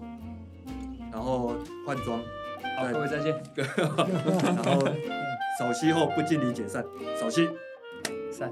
[1.11, 1.55] 然后
[1.86, 2.19] 换装。
[2.78, 3.34] 好，各位再见。
[3.57, 4.88] 然后
[5.59, 6.86] 扫息后不敬礼解散，
[7.19, 7.49] 扫息
[8.32, 8.51] 散。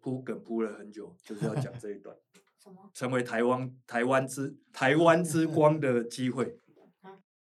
[0.00, 2.14] 铺梗铺了很久，就是要讲这一段。
[2.62, 2.90] 什么？
[2.94, 6.58] 成为台湾台湾之台湾之光的机会。